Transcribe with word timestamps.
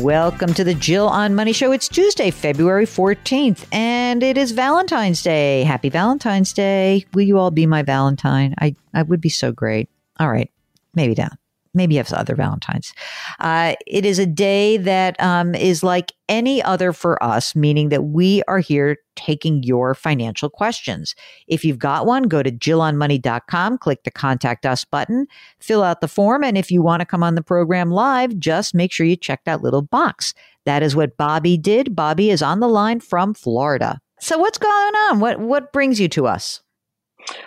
Welcome 0.00 0.52
to 0.54 0.64
the 0.64 0.74
Jill 0.74 1.08
on 1.08 1.34
Money 1.34 1.52
Show. 1.52 1.72
It's 1.72 1.88
Tuesday, 1.88 2.30
February 2.30 2.84
14th, 2.84 3.66
and 3.72 4.22
it 4.22 4.36
is 4.36 4.52
Valentine's 4.52 5.22
Day. 5.22 5.62
Happy 5.62 5.88
Valentine's 5.88 6.52
Day. 6.52 7.06
Will 7.14 7.22
you 7.22 7.38
all 7.38 7.50
be 7.50 7.66
my 7.66 7.82
Valentine? 7.82 8.54
I, 8.60 8.74
I 8.92 9.02
would 9.02 9.22
be 9.22 9.30
so 9.30 9.52
great. 9.52 9.88
All 10.20 10.30
right, 10.30 10.50
maybe 10.94 11.14
down 11.14 11.38
maybe 11.76 11.94
you 11.94 11.98
have 11.98 12.12
other 12.12 12.34
Valentines. 12.34 12.92
Uh, 13.38 13.74
it 13.86 14.04
is 14.04 14.18
a 14.18 14.26
day 14.26 14.76
that 14.78 15.20
um, 15.22 15.54
is 15.54 15.82
like 15.82 16.12
any 16.28 16.62
other 16.62 16.92
for 16.92 17.22
us, 17.22 17.54
meaning 17.54 17.88
that 17.90 18.04
we 18.04 18.42
are 18.48 18.58
here 18.58 18.96
taking 19.14 19.62
your 19.62 19.94
financial 19.94 20.50
questions. 20.50 21.14
If 21.46 21.64
you've 21.64 21.78
got 21.78 22.06
one, 22.06 22.24
go 22.24 22.42
to 22.42 22.50
jillonmoney.com, 22.50 23.78
click 23.78 24.04
the 24.04 24.10
contact 24.10 24.66
us 24.66 24.84
button, 24.84 25.26
fill 25.60 25.82
out 25.82 26.00
the 26.00 26.08
form. 26.08 26.42
And 26.42 26.58
if 26.58 26.70
you 26.70 26.82
want 26.82 27.00
to 27.00 27.06
come 27.06 27.22
on 27.22 27.34
the 27.34 27.42
program 27.42 27.90
live, 27.90 28.38
just 28.38 28.74
make 28.74 28.92
sure 28.92 29.06
you 29.06 29.16
check 29.16 29.44
that 29.44 29.62
little 29.62 29.82
box. 29.82 30.34
That 30.64 30.82
is 30.82 30.96
what 30.96 31.16
Bobby 31.16 31.56
did. 31.56 31.94
Bobby 31.94 32.30
is 32.30 32.42
on 32.42 32.60
the 32.60 32.68
line 32.68 33.00
from 33.00 33.34
Florida. 33.34 34.00
So 34.18 34.38
what's 34.38 34.58
going 34.58 34.72
on? 34.72 35.20
What 35.20 35.38
what 35.40 35.72
brings 35.72 36.00
you 36.00 36.08
to 36.08 36.26
us? 36.26 36.60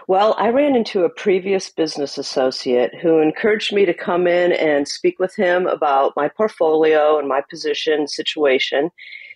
Well, 0.07 0.35
I 0.37 0.49
ran 0.49 0.75
into 0.75 1.03
a 1.03 1.09
previous 1.09 1.69
business 1.69 2.17
associate 2.17 2.95
who 2.95 3.19
encouraged 3.19 3.73
me 3.73 3.85
to 3.85 3.93
come 3.93 4.27
in 4.27 4.51
and 4.53 4.87
speak 4.87 5.19
with 5.19 5.35
him 5.35 5.67
about 5.67 6.13
my 6.15 6.27
portfolio 6.27 7.19
and 7.19 7.27
my 7.27 7.41
position 7.49 8.07
situation. 8.07 8.89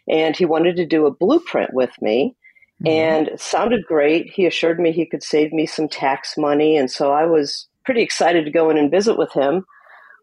And 0.07 0.35
he 0.35 0.45
wanted 0.45 0.75
to 0.77 0.85
do 0.85 1.05
a 1.05 1.11
blueprint 1.13 1.73
with 1.73 1.91
me. 2.01 2.35
Mm-hmm. 2.81 2.87
And 2.87 3.27
it 3.29 3.41
sounded 3.41 3.85
great. 3.85 4.31
He 4.31 4.45
assured 4.45 4.79
me 4.79 4.91
he 4.91 5.05
could 5.05 5.23
save 5.23 5.53
me 5.53 5.65
some 5.65 5.87
tax 5.87 6.37
money. 6.37 6.75
And 6.75 6.91
so 6.91 7.11
I 7.11 7.25
was 7.25 7.67
pretty 7.85 8.01
excited 8.01 8.45
to 8.45 8.51
go 8.51 8.69
in 8.69 8.77
and 8.77 8.91
visit 8.91 9.17
with 9.17 9.31
him. 9.31 9.65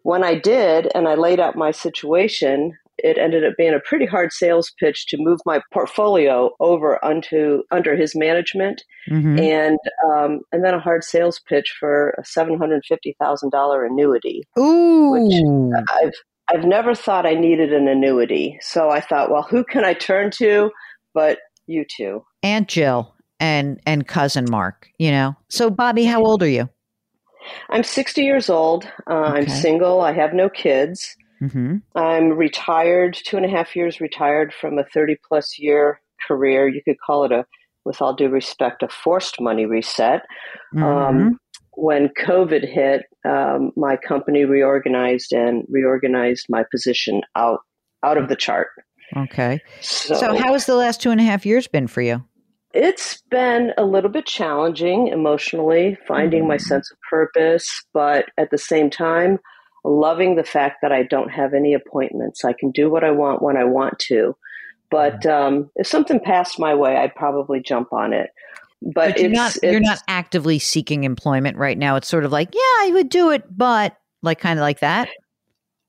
When 0.03 0.25
I 0.25 0.35
did, 0.35 0.91
and 0.95 1.07
I 1.07 1.15
laid 1.15 1.41
out 1.41 1.57
my 1.57 1.71
situation, 1.71 2.77
it 3.05 3.19
ended 3.19 3.45
up 3.45 3.55
being 3.57 3.75
a 3.75 3.81
pretty 3.81 4.07
hard 4.07 4.33
sales 4.33 4.73
pitch 4.79 5.07
to 5.09 5.17
move 5.19 5.41
my 5.45 5.61
portfolio 5.73 6.51
over 6.61 7.03
onto 7.05 7.63
under 7.71 7.97
his 7.97 8.15
management, 8.15 8.83
mm-hmm. 9.11 9.39
and 9.39 9.79
um, 10.07 10.41
and 10.53 10.65
then 10.65 10.75
a 10.75 10.81
hard 10.81 11.05
sales 11.05 11.41
pitch 11.49 11.75
for 11.79 12.11
a 12.19 12.25
seven 12.25 12.59
hundred 12.59 12.83
fifty 12.87 13.17
thousand 13.21 13.51
dollar 13.51 13.85
annuity. 13.85 14.43
Ooh, 14.59 15.11
which 15.13 15.85
I've 16.03 16.13
I've 16.49 16.65
never 16.65 16.95
thought 16.95 17.27
I 17.27 17.35
needed 17.35 17.73
an 17.73 17.89
annuity, 17.89 18.59
so 18.61 18.91
I 18.91 19.01
thought, 19.01 19.31
well, 19.31 19.43
who 19.43 19.65
can 19.65 19.85
I 19.85 19.95
turn 19.95 20.31
to? 20.39 20.71
But 21.15 21.39
you 21.67 21.85
two, 21.85 22.25
Aunt 22.43 22.69
Jill 22.69 23.15
and 23.39 23.81
and 23.87 24.07
cousin 24.07 24.47
Mark. 24.49 24.89
You 24.99 25.11
know, 25.11 25.37
so 25.49 25.71
Bobby, 25.71 26.05
how 26.05 26.23
old 26.23 26.43
are 26.43 26.49
you? 26.49 26.69
I'm 27.71 27.83
60 27.83 28.23
years 28.23 28.51
old. 28.51 28.85
Uh, 29.09 29.15
okay. 29.15 29.39
I'm 29.39 29.49
single. 29.49 30.01
I 30.01 30.13
have 30.13 30.35
no 30.35 30.49
kids. 30.49 31.17
Mm-hmm. 31.43 31.77
I'm 31.95 32.31
retired, 32.31 33.19
two 33.25 33.37
and 33.37 33.47
a 33.47 33.49
half 33.49 33.75
years 33.75 34.01
retired 34.01 34.53
from 34.53 34.79
a 34.79 34.85
30 34.85 35.17
plus 35.27 35.59
year 35.59 36.01
career. 36.27 36.69
You 36.69 36.83
could 36.83 37.01
call 37.05 37.25
it 37.25 37.33
a, 37.33 37.47
with 37.85 38.03
all 38.03 38.15
due 38.15 38.29
respect, 38.29 38.83
a 38.83 38.89
forced 38.89 39.41
money 39.41 39.67
reset. 39.67 40.23
Um, 40.77 40.83
mm-hmm. 40.83 41.19
Um, 41.19 41.41
when 41.75 42.09
COVID 42.09 42.69
hit, 42.69 43.05
um, 43.27 43.71
my 43.77 43.97
company 43.97 44.45
reorganized 44.45 45.33
and 45.33 45.65
reorganized 45.69 46.47
my 46.49 46.65
position 46.71 47.23
out 47.37 47.61
out 48.03 48.19
of 48.19 48.29
the 48.29 48.37
chart. 48.37 48.69
Okay. 49.17 49.61
So, 49.81 50.15
so 50.15 50.37
how 50.37 50.53
has 50.53 50.67
the 50.67 50.75
last 50.75 51.01
two 51.01 51.11
and 51.11 51.21
a 51.21 51.25
half 51.25 51.45
years 51.45 51.67
been 51.67 51.87
for 51.87 52.03
you? 52.03 52.25
It's 52.73 53.21
been 53.31 53.73
a 53.77 53.85
little 53.85 54.11
bit 54.11 54.27
challenging 54.27 55.09
emotionally, 55.09 55.99
finding 56.07 56.41
mm-hmm. 56.41 56.49
my 56.49 56.57
sense 56.57 56.91
of 56.91 56.99
purpose, 57.09 57.69
but 57.93 58.27
at 58.39 58.51
the 58.51 58.59
same 58.59 58.91
time, 58.91 59.39
loving 59.85 60.37
the 60.37 60.45
fact 60.45 60.79
that 60.83 60.93
I 60.93 61.03
don't 61.03 61.31
have 61.31 61.55
any 61.55 61.75
appointments. 61.75 62.45
I 62.45 62.53
can 62.53 62.71
do 62.71 62.91
what 62.91 63.05
I 63.05 63.11
want 63.11 63.43
when 63.43 63.57
I 63.57 63.65
want 63.65 63.99
to. 64.01 64.37
But 64.91 65.23
mm-hmm. 65.23 65.55
um, 65.57 65.71
if 65.77 65.87
something 65.87 66.21
passed 66.21 66.59
my 66.59 66.75
way, 66.75 66.97
I'd 66.97 67.15
probably 67.15 67.61
jump 67.61 67.93
on 67.93 68.13
it. 68.13 68.31
But, 68.83 68.95
but 68.95 69.21
you're 69.21 69.31
not 69.31 69.57
you're 69.63 69.79
not 69.79 70.03
actively 70.09 70.59
seeking 70.59 71.05
employment 71.05 71.59
right 71.59 71.77
now. 71.77 71.97
It's 71.97 72.09
sort 72.09 72.25
of 72.25 72.33
like, 72.33 72.55
yeah, 72.55 72.61
I 72.61 72.91
would 72.95 73.11
do 73.11 73.31
it, 73.31 73.45
but 73.57 73.97
like 74.23 74.41
kind 74.41 74.59
of 74.59 74.63
like 74.63 74.81
that. 74.81 75.09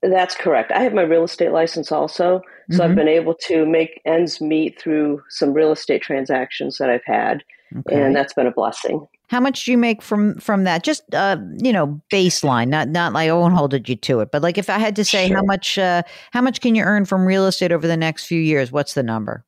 That's 0.04 0.36
correct. 0.36 0.72
I 0.72 0.82
have 0.82 0.94
my 0.94 1.04
real 1.04 1.24
estate 1.24 1.52
license 1.52 1.92
also, 1.92 2.42
so 2.70 2.80
mm-hmm. 2.80 2.82
I've 2.82 2.96
been 2.96 3.08
able 3.08 3.36
to 3.48 3.66
make 3.66 4.02
ends 4.04 4.42
meet 4.42 4.82
through 4.82 5.22
some 5.30 5.54
real 5.54 5.72
estate 5.72 6.02
transactions 6.02 6.80
that 6.80 6.90
I've 6.90 7.06
had, 7.06 7.44
okay. 7.78 8.02
and 8.02 8.16
that's 8.16 8.34
been 8.34 8.48
a 8.48 8.52
blessing. 8.52 9.08
How 9.32 9.40
much 9.40 9.64
do 9.64 9.72
you 9.72 9.78
make 9.78 10.02
from 10.02 10.36
from 10.40 10.66
that? 10.66 10.84
Just 10.84 11.04
uh, 11.16 11.38
you 11.58 11.72
know, 11.72 12.02
baseline. 12.12 12.68
Not 12.68 12.90
not 12.90 13.14
like 13.14 13.30
I 13.30 13.34
won't 13.34 13.54
hold 13.54 13.74
you 13.88 13.96
to 13.96 14.20
it, 14.20 14.30
but 14.30 14.42
like 14.42 14.58
if 14.58 14.70
I 14.70 14.78
had 14.78 14.94
to 14.98 15.06
say 15.06 15.30
sure. 15.30 15.38
how 15.38 15.44
much 15.44 15.78
uh, 15.78 16.04
how 16.32 16.42
much 16.42 16.60
can 16.60 16.76
you 16.76 16.84
earn 16.84 17.06
from 17.06 17.26
real 17.26 17.48
estate 17.48 17.72
over 17.72 17.88
the 17.88 17.96
next 17.96 18.26
few 18.26 18.42
years? 18.42 18.74
What's 18.74 18.94
the 18.94 19.04
number? 19.04 19.46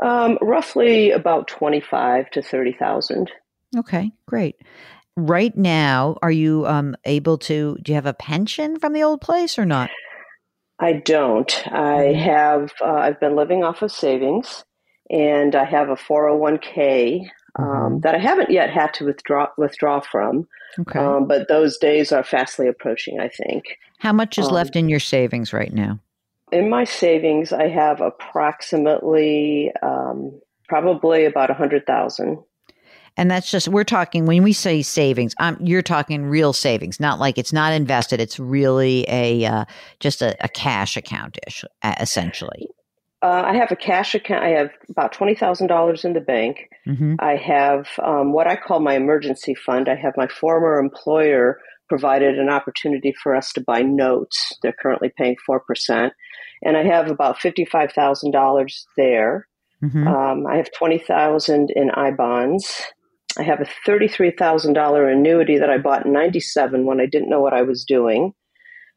Um, 0.00 0.38
roughly 0.40 1.10
about 1.10 1.48
twenty 1.48 1.80
five 1.80 2.30
to 2.30 2.40
thirty 2.40 2.72
thousand. 2.72 3.32
Okay, 3.76 4.12
great. 4.26 4.54
Right 5.16 5.56
now, 5.56 6.16
are 6.22 6.30
you 6.30 6.64
um, 6.68 6.94
able 7.04 7.36
to? 7.38 7.78
Do 7.82 7.90
you 7.90 7.96
have 7.96 8.06
a 8.06 8.14
pension 8.14 8.78
from 8.78 8.92
the 8.92 9.02
old 9.02 9.20
place 9.20 9.58
or 9.58 9.66
not? 9.66 9.90
I 10.78 10.92
don't. 10.92 11.50
I 11.66 12.14
mm-hmm. 12.14 12.20
have. 12.20 12.72
Uh, 12.80 12.94
I've 12.94 13.18
been 13.18 13.34
living 13.34 13.64
off 13.64 13.82
of 13.82 13.90
savings, 13.90 14.64
and 15.10 15.56
I 15.56 15.64
have 15.64 15.88
a 15.88 15.96
four 15.96 16.28
hundred 16.28 16.38
one 16.38 16.58
k 16.58 17.28
um, 17.56 18.00
that 18.00 18.14
I 18.14 18.18
haven't 18.18 18.50
yet 18.50 18.70
had 18.70 18.94
to 18.94 19.04
withdraw 19.04 19.48
withdraw 19.56 20.00
from. 20.00 20.46
Okay. 20.78 20.98
Um, 20.98 21.26
but 21.26 21.48
those 21.48 21.78
days 21.78 22.12
are 22.12 22.22
fastly 22.22 22.68
approaching. 22.68 23.20
I 23.20 23.28
think. 23.28 23.78
How 23.98 24.12
much 24.12 24.38
is 24.38 24.48
um, 24.48 24.54
left 24.54 24.76
in 24.76 24.88
your 24.88 25.00
savings 25.00 25.52
right 25.52 25.72
now? 25.72 25.98
In 26.52 26.68
my 26.68 26.84
savings, 26.84 27.52
I 27.52 27.68
have 27.68 28.00
approximately 28.00 29.72
um, 29.82 30.40
probably 30.68 31.24
about 31.24 31.50
a 31.50 31.54
hundred 31.54 31.86
thousand. 31.86 32.38
And 33.16 33.30
that's 33.30 33.50
just 33.50 33.68
we're 33.68 33.84
talking 33.84 34.24
when 34.24 34.42
we 34.42 34.52
say 34.52 34.82
savings, 34.82 35.34
um, 35.40 35.58
you're 35.60 35.82
talking 35.82 36.26
real 36.26 36.52
savings, 36.52 37.00
not 37.00 37.18
like 37.18 37.38
it's 37.38 37.52
not 37.52 37.72
invested. 37.72 38.20
It's 38.20 38.38
really 38.38 39.04
a 39.08 39.44
uh, 39.44 39.64
just 39.98 40.22
a, 40.22 40.36
a 40.42 40.48
cash 40.48 40.96
account 40.96 41.38
ish, 41.46 41.64
essentially. 41.98 42.68
Uh, 43.22 43.42
I 43.46 43.54
have 43.54 43.70
a 43.70 43.76
cash 43.76 44.14
account. 44.14 44.44
I 44.44 44.48
have 44.50 44.70
about 44.88 45.12
twenty 45.12 45.34
thousand 45.34 45.66
dollars 45.66 46.04
in 46.04 46.14
the 46.14 46.20
bank. 46.20 46.70
Mm-hmm. 46.86 47.16
I 47.18 47.36
have 47.36 47.88
um, 48.02 48.32
what 48.32 48.46
I 48.46 48.56
call 48.56 48.80
my 48.80 48.94
emergency 48.94 49.54
fund. 49.54 49.88
I 49.88 49.94
have 49.94 50.14
my 50.16 50.26
former 50.26 50.78
employer 50.78 51.60
provided 51.88 52.38
an 52.38 52.48
opportunity 52.48 53.12
for 53.22 53.36
us 53.36 53.52
to 53.52 53.60
buy 53.60 53.82
notes. 53.82 54.56
They're 54.62 54.72
currently 54.72 55.12
paying 55.14 55.36
four 55.44 55.60
percent, 55.60 56.14
and 56.62 56.78
I 56.78 56.84
have 56.84 57.10
about 57.10 57.38
fifty 57.38 57.66
five 57.66 57.92
thousand 57.92 58.30
dollars 58.30 58.86
there. 58.96 59.46
Mm-hmm. 59.82 60.08
Um, 60.08 60.46
I 60.46 60.56
have 60.56 60.72
twenty 60.72 60.98
thousand 60.98 61.70
in 61.76 61.90
I 61.90 62.12
bonds. 62.12 62.82
I 63.38 63.42
have 63.42 63.60
a 63.60 63.68
thirty 63.84 64.08
three 64.08 64.30
thousand 64.30 64.72
dollar 64.72 65.06
annuity 65.06 65.58
that 65.58 65.68
I 65.68 65.76
bought 65.76 66.06
in 66.06 66.12
ninety 66.14 66.40
seven 66.40 66.86
when 66.86 67.00
I 67.00 67.06
didn't 67.06 67.28
know 67.28 67.40
what 67.40 67.52
I 67.52 67.62
was 67.62 67.84
doing. 67.84 68.32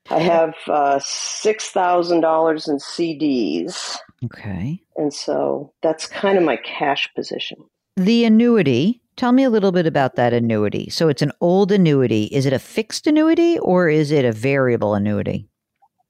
I 0.09 0.19
have 0.19 0.53
uh, 0.67 0.99
six 1.03 1.69
thousand 1.69 2.21
dollars 2.21 2.67
in 2.67 2.77
CDs. 2.77 3.97
Okay. 4.25 4.81
And 4.95 5.13
so 5.13 5.73
that's 5.81 6.07
kind 6.07 6.37
of 6.37 6.43
my 6.43 6.57
cash 6.57 7.09
position. 7.15 7.57
The 7.95 8.25
annuity. 8.25 9.01
Tell 9.15 9.31
me 9.31 9.43
a 9.43 9.49
little 9.51 9.71
bit 9.71 9.85
about 9.85 10.15
that 10.15 10.33
annuity. 10.33 10.89
So 10.89 11.07
it's 11.07 11.21
an 11.21 11.31
old 11.39 11.71
annuity. 11.71 12.23
Is 12.25 12.47
it 12.47 12.53
a 12.53 12.57
fixed 12.57 13.05
annuity 13.05 13.59
or 13.59 13.87
is 13.87 14.11
it 14.11 14.25
a 14.25 14.31
variable 14.31 14.95
annuity? 14.95 15.47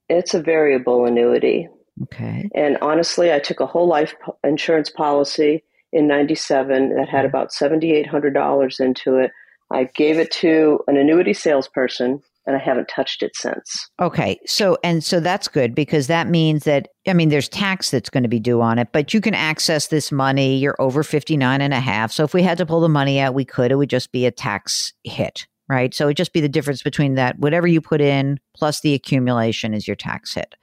It's 0.08 0.32
a 0.32 0.40
variable 0.40 1.04
annuity. 1.04 1.68
Okay. 2.04 2.48
And 2.54 2.78
honestly, 2.80 3.32
I 3.32 3.40
took 3.40 3.60
a 3.60 3.66
whole 3.66 3.86
life 3.86 4.14
insurance 4.42 4.88
policy 4.88 5.62
in 5.92 6.08
97 6.08 6.96
that 6.96 7.08
had 7.08 7.26
mm-hmm. 7.26 7.26
about 7.26 7.50
$7,800 7.50 8.80
into 8.80 9.16
it. 9.16 9.30
I 9.70 9.84
gave 9.84 10.18
it 10.18 10.30
to 10.32 10.80
an 10.86 10.96
annuity 10.96 11.34
salesperson 11.34 12.22
and 12.46 12.56
I 12.56 12.58
haven't 12.58 12.88
touched 12.88 13.22
it 13.22 13.34
since. 13.36 13.88
Okay. 14.00 14.38
So, 14.46 14.76
and 14.84 15.02
so 15.02 15.20
that's 15.20 15.48
good 15.48 15.74
because 15.74 16.06
that 16.08 16.28
means 16.28 16.64
that, 16.64 16.88
I 17.06 17.14
mean, 17.14 17.28
there's 17.28 17.48
tax 17.48 17.90
that's 17.90 18.10
going 18.10 18.22
to 18.22 18.28
be 18.28 18.40
due 18.40 18.60
on 18.60 18.78
it, 18.78 18.88
but 18.92 19.14
you 19.14 19.20
can 19.20 19.34
access 19.34 19.88
this 19.88 20.12
money. 20.12 20.58
You're 20.58 20.76
over 20.78 21.02
59 21.02 21.60
and 21.60 21.72
a 21.72 21.80
half. 21.80 22.12
So 22.12 22.24
if 22.24 22.34
we 22.34 22.42
had 22.42 22.58
to 22.58 22.66
pull 22.66 22.80
the 22.80 22.88
money 22.88 23.18
out, 23.18 23.34
we 23.34 23.44
could. 23.44 23.70
It 23.70 23.76
would 23.76 23.90
just 23.90 24.12
be 24.12 24.26
a 24.26 24.30
tax 24.30 24.92
hit, 25.04 25.46
right? 25.68 25.94
So 25.94 26.04
it'd 26.04 26.16
just 26.16 26.32
be 26.32 26.40
the 26.40 26.48
difference 26.48 26.82
between 26.82 27.14
that, 27.14 27.38
whatever 27.38 27.66
you 27.66 27.80
put 27.80 28.00
in 28.00 28.38
plus 28.54 28.80
the 28.80 28.94
accumulation 28.94 29.72
is 29.72 29.88
your 29.88 29.96
tax 29.96 30.34
hit. 30.34 30.54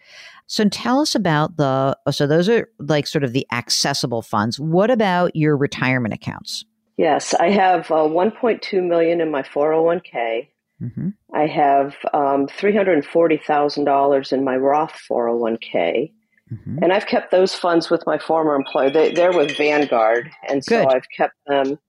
So 0.47 0.67
tell 0.67 0.99
us 0.99 1.15
about 1.15 1.57
the, 1.57 1.97
so 2.11 2.27
those 2.27 2.49
are 2.49 2.69
like 2.77 3.07
sort 3.07 3.23
of 3.23 3.33
the 3.33 3.47
accessible 3.51 4.21
funds. 4.21 4.59
What 4.59 4.91
about 4.91 5.35
your 5.35 5.55
retirement 5.55 6.13
accounts? 6.13 6.65
Yes, 6.97 7.33
I 7.33 7.49
have 7.49 7.89
uh, 7.89 8.03
1.2 8.03 8.87
million 8.87 9.21
in 9.21 9.31
my 9.31 9.41
401k. 9.41 10.49
Mm-hmm. 10.81 11.09
I 11.33 11.47
have 11.47 11.95
um, 12.13 12.47
$340,000 12.47 14.33
in 14.33 14.43
my 14.43 14.55
Roth 14.55 14.99
401k. 15.09 16.11
Mm-hmm. 16.51 16.79
And 16.81 16.91
I've 16.91 17.05
kept 17.05 17.31
those 17.31 17.53
funds 17.55 17.89
with 17.89 18.03
my 18.05 18.17
former 18.17 18.55
employer. 18.55 18.89
They, 18.89 19.23
are 19.23 19.35
with 19.35 19.55
Vanguard. 19.57 20.31
And 20.47 20.63
so 20.63 20.83
Good. 20.83 20.93
I've 20.93 21.09
kept 21.15 21.35
them. 21.47 21.79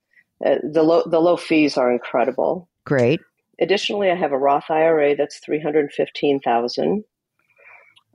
Uh, 0.44 0.56
the, 0.62 0.82
low, 0.82 1.02
the 1.06 1.20
low 1.20 1.36
fees 1.36 1.76
are 1.76 1.90
incredible. 1.90 2.68
Great. 2.84 3.20
Additionally, 3.60 4.10
I 4.10 4.14
have 4.14 4.32
a 4.32 4.38
Roth 4.38 4.70
IRA 4.70 5.16
that's 5.16 5.38
315000 5.38 7.04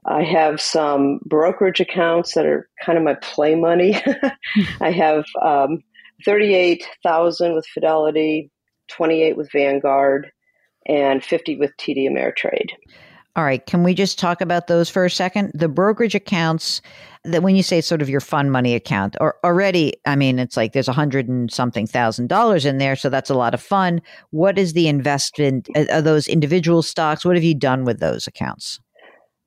I 0.07 0.23
have 0.23 0.61
some 0.61 1.19
brokerage 1.25 1.81
accounts 1.81 2.33
that 2.35 2.45
are 2.45 2.69
kind 2.81 2.97
of 2.97 3.03
my 3.03 3.15
play 3.15 3.55
money. 3.55 4.01
I 4.81 4.91
have 4.91 5.25
um, 5.41 5.83
38,000 6.23 7.53
with 7.53 7.65
Fidelity, 7.67 8.49
28 8.87 9.35
with 9.35 9.51
Vanguard, 9.51 10.31
and 10.87 11.23
50 11.23 11.57
with 11.57 11.75
TD 11.77 12.09
Ameritrade. 12.09 12.69
All 13.37 13.43
right, 13.43 13.63
can 13.67 13.83
we 13.83 13.93
just 13.93 14.17
talk 14.17 14.41
about 14.41 14.65
those 14.65 14.89
for 14.89 15.05
a 15.05 15.11
second? 15.11 15.51
The 15.53 15.67
brokerage 15.67 16.15
accounts 16.15 16.81
that 17.23 17.43
when 17.43 17.55
you 17.55 17.61
say 17.61 17.81
sort 17.81 18.01
of 18.01 18.09
your 18.09 18.19
fund 18.19 18.51
money 18.51 18.73
account, 18.73 19.15
or 19.21 19.35
already, 19.43 19.93
I 20.07 20.15
mean, 20.15 20.39
it's 20.39 20.57
like 20.57 20.73
there's 20.73 20.87
a 20.87 20.93
hundred 20.93 21.27
and 21.27 21.51
something 21.51 21.85
thousand 21.85 22.29
dollars 22.29 22.65
in 22.65 22.79
there, 22.79 22.95
so 22.95 23.09
that's 23.09 23.29
a 23.29 23.35
lot 23.35 23.53
of 23.53 23.61
fun. 23.61 24.01
What 24.31 24.57
is 24.57 24.73
the 24.73 24.87
investment? 24.87 25.69
Are 25.75 26.01
those 26.01 26.27
individual 26.27 26.81
stocks? 26.81 27.23
What 27.23 27.35
have 27.35 27.43
you 27.43 27.53
done 27.53 27.83
with 27.83 27.99
those 27.99 28.25
accounts? 28.25 28.79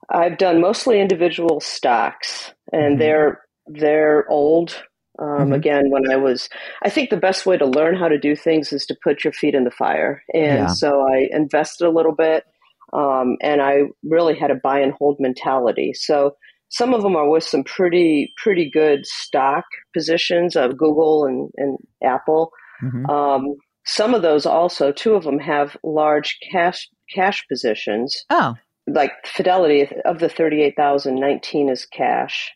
I've 0.08 0.38
done 0.38 0.60
mostly 0.60 1.00
individual 1.00 1.58
stocks, 1.58 2.52
and 2.72 2.92
mm-hmm. 2.92 2.98
they're 3.00 3.40
they're 3.66 4.30
old. 4.30 4.80
Um, 5.20 5.26
mm-hmm. 5.26 5.52
Again, 5.52 5.90
when 5.90 6.10
I 6.10 6.16
was, 6.16 6.48
I 6.82 6.88
think 6.88 7.10
the 7.10 7.16
best 7.18 7.44
way 7.44 7.58
to 7.58 7.66
learn 7.66 7.94
how 7.94 8.08
to 8.08 8.18
do 8.18 8.34
things 8.34 8.72
is 8.72 8.86
to 8.86 8.96
put 9.04 9.22
your 9.22 9.34
feet 9.34 9.54
in 9.54 9.64
the 9.64 9.70
fire. 9.70 10.22
And 10.32 10.60
yeah. 10.60 10.66
so 10.68 11.06
I 11.06 11.28
invested 11.30 11.86
a 11.86 11.90
little 11.90 12.14
bit, 12.14 12.44
um, 12.94 13.36
and 13.42 13.60
I 13.60 13.82
really 14.02 14.34
had 14.34 14.50
a 14.50 14.54
buy 14.54 14.80
and 14.80 14.94
hold 14.94 15.18
mentality. 15.20 15.92
So 15.92 16.36
some 16.70 16.94
of 16.94 17.02
them 17.02 17.16
are 17.16 17.28
with 17.28 17.44
some 17.44 17.64
pretty 17.64 18.32
pretty 18.36 18.70
good 18.70 19.04
stock 19.04 19.64
positions 19.92 20.56
of 20.56 20.78
Google 20.78 21.26
and, 21.26 21.50
and 21.56 21.76
Apple. 22.02 22.52
Mm-hmm. 22.82 23.10
Um, 23.10 23.56
some 23.84 24.14
of 24.14 24.22
those 24.22 24.46
also, 24.46 24.92
two 24.92 25.14
of 25.14 25.24
them 25.24 25.38
have 25.38 25.76
large 25.82 26.38
cash 26.50 26.88
cash 27.14 27.44
positions. 27.48 28.24
Oh, 28.30 28.54
like 28.86 29.12
Fidelity 29.26 29.88
of 30.04 30.18
the 30.18 30.28
thirty 30.28 30.62
eight 30.62 30.76
thousand, 30.76 31.16
nineteen 31.16 31.68
is 31.68 31.84
cash. 31.84 32.52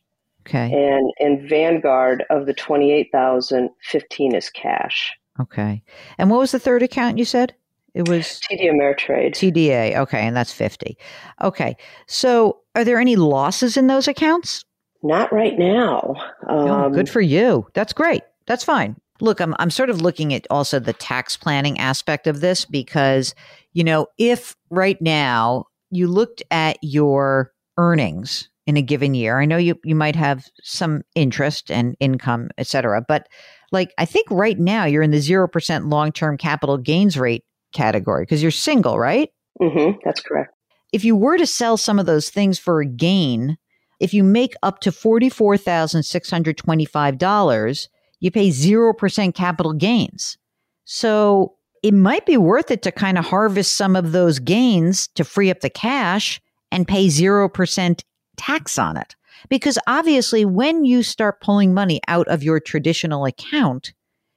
Okay. 0.47 0.71
And 0.73 1.13
in 1.19 1.49
Vanguard 1.49 2.25
of 2.31 2.47
the 2.47 2.55
28,000, 2.55 3.71
15 3.83 4.35
is 4.35 4.51
cash. 4.51 5.11
Okay. 5.41 5.83
And 6.19 6.31
what 6.31 6.39
was 6.39 6.53
the 6.53 6.59
third 6.59 6.83
account 6.83 7.19
you 7.19 7.25
said? 7.25 7.55
It 7.95 8.09
was 8.09 8.41
TD 8.51 8.71
Ameritrade. 8.71 9.31
TDA. 9.31 9.97
Okay. 9.97 10.21
And 10.21 10.37
that's 10.37 10.53
50. 10.53 10.99
Okay. 11.43 11.77
So 12.07 12.61
are 12.75 12.85
there 12.85 12.99
any 12.99 13.17
losses 13.17 13.77
in 13.77 13.87
those 13.87 14.09
accounts? 14.09 14.65
Not 15.03 15.33
right 15.33 15.59
now. 15.59 16.15
Um, 16.49 16.71
oh, 16.71 16.91
good 16.91 17.09
for 17.09 17.21
you. 17.21 17.67
That's 17.75 17.93
great. 17.93 18.23
That's 18.47 18.65
fine. 18.65 18.97
Look, 19.21 19.41
I'm, 19.41 19.55
I'm 19.59 19.71
sort 19.71 19.91
of 19.91 20.01
looking 20.01 20.35
at 20.35 20.47
also 20.51 20.81
the 20.81 20.93
tax 20.93 21.37
planning 21.37 21.79
aspect 21.79 22.27
of 22.27 22.41
this 22.41 22.65
because, 22.65 23.35
you 23.73 23.85
know, 23.85 24.09
if 24.19 24.57
right 24.71 25.01
now 25.01 25.67
you 25.91 26.09
looked 26.09 26.43
at 26.51 26.79
your 26.83 27.53
earnings 27.79 28.49
in 28.67 28.77
a 28.77 28.83
given 28.83 29.15
year. 29.15 29.41
I 29.41 29.45
know 29.45 29.57
you 29.57 29.79
you 29.85 29.95
might 29.95 30.17
have 30.17 30.45
some 30.63 31.03
interest 31.15 31.71
and 31.71 31.97
income, 32.01 32.49
et 32.59 32.67
cetera, 32.67 33.03
but 33.07 33.29
like 33.73 33.93
I 33.99 34.05
think 34.05 34.31
right 34.31 34.59
now 34.59 34.85
you're 34.85 35.03
in 35.03 35.11
the 35.11 35.21
zero 35.21 35.49
percent 35.49 35.89
long 35.89 36.13
term 36.13 36.37
capital 36.37 36.79
gains 36.79 37.19
rate 37.19 37.45
category 37.73 38.23
because 38.23 38.43
you're 38.43 38.51
single, 38.51 38.99
right? 38.99 39.31
Mm-hmm, 39.61 39.99
that's 40.05 40.21
correct. 40.21 40.55
If 40.93 41.05
you 41.05 41.17
were 41.17 41.37
to 41.37 41.47
sell 41.47 41.77
some 41.77 41.99
of 41.99 42.07
those 42.07 42.31
things 42.31 42.59
for 42.59 42.81
a 42.81 42.87
gain, 42.87 43.59
if 44.01 44.15
you 44.15 44.25
make 44.25 44.55
up 44.63 44.81
to 44.81 44.93
forty 44.93 45.29
four 45.29 45.57
thousand 45.57 46.05
six 46.05 46.31
hundred 46.31 46.57
twenty 46.57 46.85
five 46.85 47.19
dollars, 47.19 47.89
you 48.21 48.31
pay 48.31 48.51
zero 48.51 48.95
percent 48.95 49.35
capital 49.35 49.73
gains. 49.73 50.39
So 50.85 51.57
it 51.83 51.93
might 51.93 52.25
be 52.25 52.39
worth 52.39 52.71
it 52.71 52.81
to 52.83 52.93
kind 52.93 53.19
of 53.19 53.27
harvest 53.27 53.75
some 53.75 53.95
of 53.95 54.13
those 54.13 54.39
gains 54.39 55.09
to 55.09 55.23
free 55.25 55.51
up 55.51 55.61
the 55.61 55.69
cash 55.69 56.41
and 56.73 56.89
pay 56.89 57.07
0% 57.07 58.01
tax 58.37 58.79
on 58.79 58.97
it. 58.97 59.17
Because 59.49 59.79
obviously, 59.87 60.45
when 60.45 60.85
you 60.85 61.03
start 61.03 61.41
pulling 61.41 61.75
money 61.75 62.01
out 62.09 62.29
of 62.29 62.43
your 62.43 62.61
traditional 62.61 63.27
account, 63.27 63.93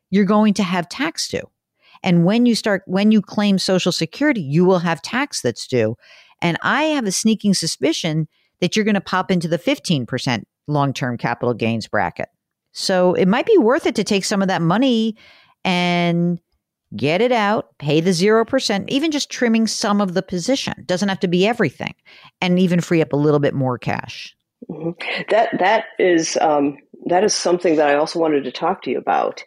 you're 0.10 0.26
going 0.26 0.54
to 0.56 0.64
have 0.64 0.90
tax 0.90 1.28
due. 1.28 1.50
And 2.04 2.26
when 2.26 2.46
you 2.46 2.56
start, 2.56 2.84
when 2.86 3.12
you 3.12 3.22
claim 3.22 3.58
Social 3.58 3.92
Security, 3.92 4.42
you 4.42 4.66
will 4.66 4.80
have 4.80 5.02
tax 5.02 5.42
that's 5.42 5.68
due. 5.68 5.96
And 6.42 6.58
I 6.62 6.84
have 6.84 7.06
a 7.06 7.12
sneaking 7.12 7.54
suspicion 7.54 8.28
that 8.60 8.76
you're 8.76 8.86
going 8.86 8.96
to 8.96 9.02
pop 9.02 9.32
into 9.32 9.48
the 9.48 9.60
15% 9.60 10.44
long 10.68 10.94
term 10.94 11.18
capital 11.18 11.54
gains 11.54 11.88
bracket. 11.88 12.30
So 12.74 13.14
it 13.14 13.28
might 13.28 13.46
be 13.46 13.58
worth 13.58 13.86
it 13.86 13.96
to 13.96 14.04
take 14.04 14.26
some 14.26 14.42
of 14.42 14.48
that 14.50 14.62
money 14.62 15.16
and 15.64 16.40
get 16.96 17.22
it 17.22 17.32
out, 17.32 17.78
pay 17.78 18.02
the 18.02 18.12
0%, 18.12 18.86
even 18.88 19.12
just 19.12 19.30
trimming 19.30 19.68
some 19.68 20.02
of 20.02 20.14
the 20.14 20.22
position. 20.22 20.84
Doesn't 20.86 21.10
have 21.10 21.20
to 21.22 21.28
be 21.28 21.48
everything, 21.48 21.96
and 22.42 22.60
even 22.60 22.82
free 22.82 23.02
up 23.02 23.14
a 23.14 23.18
little 23.18 23.40
bit 23.40 23.54
more 23.54 23.78
cash. 23.78 24.36
Mm-hmm. 24.70 25.22
That 25.30 25.50
that 25.60 25.86
is 26.00 26.38
um, 26.42 26.78
that 27.06 27.24
is 27.24 27.34
something 27.34 27.76
that 27.76 27.90
I 27.90 27.96
also 27.96 28.20
wanted 28.20 28.44
to 28.44 28.52
talk 28.52 28.82
to 28.84 28.90
you 28.90 28.98
about. 28.98 29.44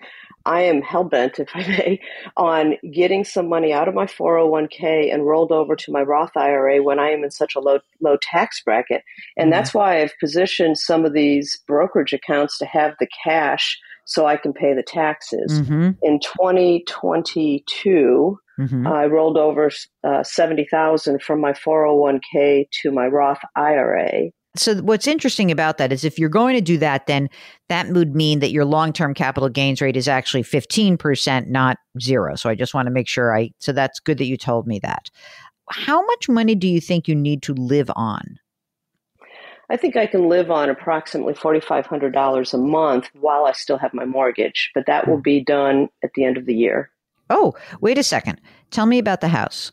I 0.47 0.63
am 0.63 0.81
hell 0.81 1.05
bent, 1.05 1.39
if 1.39 1.51
I 1.55 1.67
may, 1.67 2.01
on 2.37 2.75
getting 2.93 3.25
some 3.25 3.49
money 3.49 3.73
out 3.73 3.89
of 3.89 3.95
my 3.95 4.07
401k 4.07 5.13
and 5.13 5.27
rolled 5.27 5.53
over 5.53 5.77
to 5.77 5.93
my 5.93 6.03
Roth 6.03 6.37
IRA 6.37 6.83
when 6.83 6.99
I 6.99 7.11
am 7.11 7.25
in 7.25 7.31
such 7.31 7.55
a 7.55 7.61
low 7.61 7.81
low 8.01 8.17
tax 8.23 8.63
bracket. 8.63 9.03
And 9.37 9.45
mm-hmm. 9.45 9.51
that's 9.51 9.75
why 9.75 10.01
I've 10.01 10.19
positioned 10.19 10.79
some 10.79 11.05
of 11.05 11.13
these 11.13 11.59
brokerage 11.67 12.13
accounts 12.13 12.59
to 12.59 12.67
have 12.67 12.95
the 12.99 13.09
cash 13.25 13.79
so 14.07 14.27
I 14.27 14.37
can 14.37 14.53
pay 14.53 14.75
the 14.75 14.83
taxes. 14.83 15.61
Mm-hmm. 15.61 15.91
In 16.03 16.21
2022, 16.21 18.39
mm-hmm. 18.59 18.87
I 18.87 19.07
rolled 19.07 19.39
over 19.39 19.71
uh, 20.05 20.23
70,000 20.23 21.23
from 21.23 21.41
my 21.41 21.53
401k 21.53 22.67
to 22.83 22.91
my 22.91 23.07
Roth 23.07 23.41
IRA. 23.57 24.31
So 24.57 24.83
what's 24.83 25.07
interesting 25.07 25.53
about 25.53 25.79
that 25.79 25.93
is 25.93 26.05
if 26.05 26.19
you're 26.19 26.29
going 26.29 26.57
to 26.57 26.61
do 26.61 26.77
that, 26.79 27.07
then 27.07 27.29
that 27.69 27.87
would 27.89 28.17
mean 28.17 28.41
that 28.41 28.51
your 28.51 28.65
long-term 28.65 29.15
capital 29.15 29.49
gains 29.49 29.81
rate 29.81 29.97
is 29.97 30.09
actually 30.09 30.43
15%, 30.43 31.47
not 31.47 31.77
zero. 32.01 32.35
So 32.35 32.51
I 32.51 32.57
just 32.57 32.75
want 32.75 32.87
to 32.87 32.93
make 32.93 33.07
sure 33.07 33.37
I, 33.37 33.51
so 33.61 33.73
that's 33.73 34.01
good 34.01 34.19
that 34.19 34.25
you 34.25 34.37
told 34.37 34.67
me 34.67 34.81
that. 34.81 35.09
How 35.71 36.05
much 36.05 36.29
money 36.29 36.57
do 36.57 36.67
you 36.67 36.81
think 36.81 37.07
you 37.07 37.15
need 37.15 37.45
to 37.45 37.55
live 37.55 37.93
on? 37.95 38.41
I 39.71 39.77
think 39.77 39.97
I 39.97 40.07
can 40.07 40.29
live 40.29 40.51
on 40.51 40.69
approximately 40.69 41.35
$4,500 41.35 42.55
a 42.55 42.59
month 42.59 43.09
while 43.21 43.47
I 43.47 43.53
still 43.53 43.79
have 43.79 43.95
my 43.95 44.05
mortgage, 44.05 44.71
but 44.75 44.87
that 44.87 45.07
will 45.07 45.21
be 45.21 45.43
done 45.43 45.89
at 46.03 46.11
the 46.15 46.25
end 46.25 46.37
of 46.37 46.47
the 46.47 46.55
year. 46.55 46.91
Oh, 47.31 47.55
wait 47.81 47.97
a 47.97 48.03
second. 48.03 48.41
Tell 48.71 48.87
me 48.87 48.99
about 48.99 49.21
the 49.21 49.29
house 49.29 49.71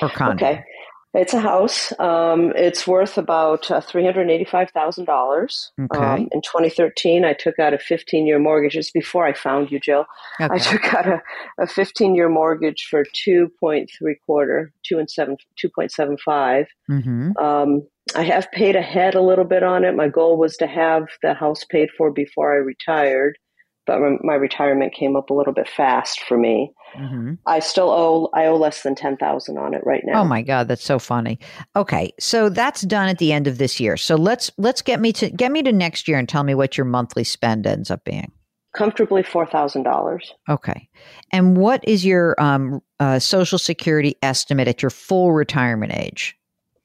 or 0.00 0.08
condo. 0.08 0.46
Okay. 0.46 0.64
It's 1.12 1.34
a 1.34 1.40
house. 1.40 1.92
Um, 1.98 2.52
it's 2.54 2.86
worth 2.86 3.18
about 3.18 3.68
uh, 3.68 3.80
$385,000. 3.80 5.70
Okay. 5.80 5.98
Um, 5.98 6.28
in 6.30 6.40
2013, 6.40 7.24
I 7.24 7.32
took 7.32 7.58
out 7.58 7.74
a 7.74 7.78
15 7.78 8.26
year 8.26 8.38
mortgage. 8.38 8.76
It's 8.76 8.92
before 8.92 9.26
I 9.26 9.32
found 9.32 9.72
you, 9.72 9.80
Jill. 9.80 10.06
Okay. 10.40 10.54
I 10.54 10.58
took 10.58 10.94
out 10.94 11.08
a, 11.08 11.20
a 11.58 11.66
15 11.66 12.14
year 12.14 12.28
mortgage 12.28 12.86
for 12.88 13.04
2.3 13.04 13.88
quarter, 14.24 14.72
2 14.84 14.98
and 15.00 15.10
7, 15.10 15.36
2.75. 15.60 16.66
Mm-hmm. 16.88 17.36
Um, 17.38 17.88
I 18.14 18.22
have 18.24 18.50
paid 18.52 18.76
ahead 18.76 19.14
a 19.14 19.22
little 19.22 19.44
bit 19.44 19.62
on 19.62 19.84
it. 19.84 19.94
My 19.94 20.08
goal 20.08 20.36
was 20.36 20.56
to 20.58 20.66
have 20.66 21.04
the 21.22 21.34
house 21.34 21.64
paid 21.64 21.90
for 21.96 22.10
before 22.10 22.52
I 22.52 22.56
retired, 22.56 23.38
but 23.86 24.00
my, 24.22 24.34
retirement 24.34 24.94
came 24.94 25.16
up 25.16 25.30
a 25.30 25.34
little 25.34 25.52
bit 25.52 25.68
fast 25.68 26.20
for 26.20 26.36
me. 26.36 26.72
Mm-hmm. 26.96 27.34
I 27.46 27.60
still 27.60 27.90
owe 27.90 28.28
I 28.34 28.46
owe 28.46 28.56
less 28.56 28.82
than 28.82 28.94
ten 28.94 29.16
thousand 29.16 29.58
on 29.58 29.74
it 29.74 29.82
right 29.84 30.02
now. 30.04 30.22
Oh 30.22 30.24
my 30.24 30.42
god, 30.42 30.66
that's 30.66 30.84
so 30.84 30.98
funny. 30.98 31.38
Okay, 31.76 32.12
so 32.18 32.48
that's 32.48 32.82
done 32.82 33.08
at 33.08 33.18
the 33.18 33.32
end 33.32 33.46
of 33.46 33.58
this 33.58 33.78
year. 33.78 33.96
So 33.96 34.16
let's 34.16 34.50
let's 34.58 34.82
get 34.82 35.00
me 35.00 35.12
to 35.14 35.30
get 35.30 35.52
me 35.52 35.62
to 35.62 35.72
next 35.72 36.08
year 36.08 36.18
and 36.18 36.28
tell 36.28 36.42
me 36.42 36.54
what 36.54 36.76
your 36.76 36.84
monthly 36.86 37.24
spend 37.24 37.66
ends 37.66 37.90
up 37.90 38.04
being. 38.04 38.32
Comfortably 38.74 39.22
four 39.22 39.46
thousand 39.46 39.84
dollars. 39.84 40.32
Okay, 40.48 40.88
and 41.32 41.56
what 41.56 41.84
is 41.86 42.04
your 42.04 42.40
um, 42.40 42.80
uh, 42.98 43.20
Social 43.20 43.58
Security 43.58 44.16
estimate 44.22 44.66
at 44.66 44.82
your 44.82 44.90
full 44.90 45.32
retirement 45.32 45.92
age? 45.94 46.36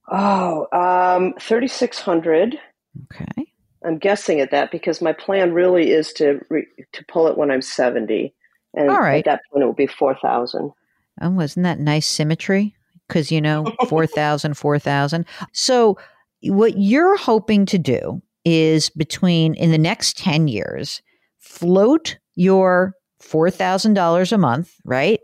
Oh, 0.08 0.68
um, 0.72 1.34
thirty 1.40 1.68
six 1.68 2.00
hundred. 2.00 2.60
Okay. 3.14 3.52
I'm 3.84 3.98
guessing 3.98 4.40
at 4.40 4.52
that 4.52 4.72
because 4.72 5.02
my 5.02 5.14
plan 5.14 5.54
really 5.54 5.92
is 5.92 6.12
to 6.14 6.40
re- 6.50 6.68
to 6.94 7.06
pull 7.06 7.28
it 7.28 7.38
when 7.38 7.52
I'm 7.52 7.62
seventy, 7.62 8.34
and 8.74 8.90
All 8.90 9.00
right. 9.00 9.20
at 9.20 9.26
that 9.26 9.42
point 9.52 9.64
it 9.64 9.66
will 9.66 9.74
be 9.74 9.88
four 9.88 10.16
thousand. 10.16 10.72
Oh, 11.22 11.30
wasn't 11.30 11.64
that 11.64 11.80
nice 11.80 12.08
symmetry? 12.08 12.76
Because, 13.08 13.32
you 13.32 13.40
know, 13.40 13.72
4,000, 13.88 14.56
4,000. 14.56 15.26
So, 15.54 15.98
what 16.44 16.78
you're 16.78 17.18
hoping 17.18 17.66
to 17.68 17.78
do 17.78 18.22
is 18.44 18.90
between 18.90 19.54
in 19.56 19.72
the 19.72 19.78
next 19.78 20.18
10 20.18 20.48
years, 20.48 21.02
float 21.40 22.18
your 22.36 22.94
$4,000 23.22 24.32
a 24.32 24.38
month, 24.38 24.76
right? 24.84 25.20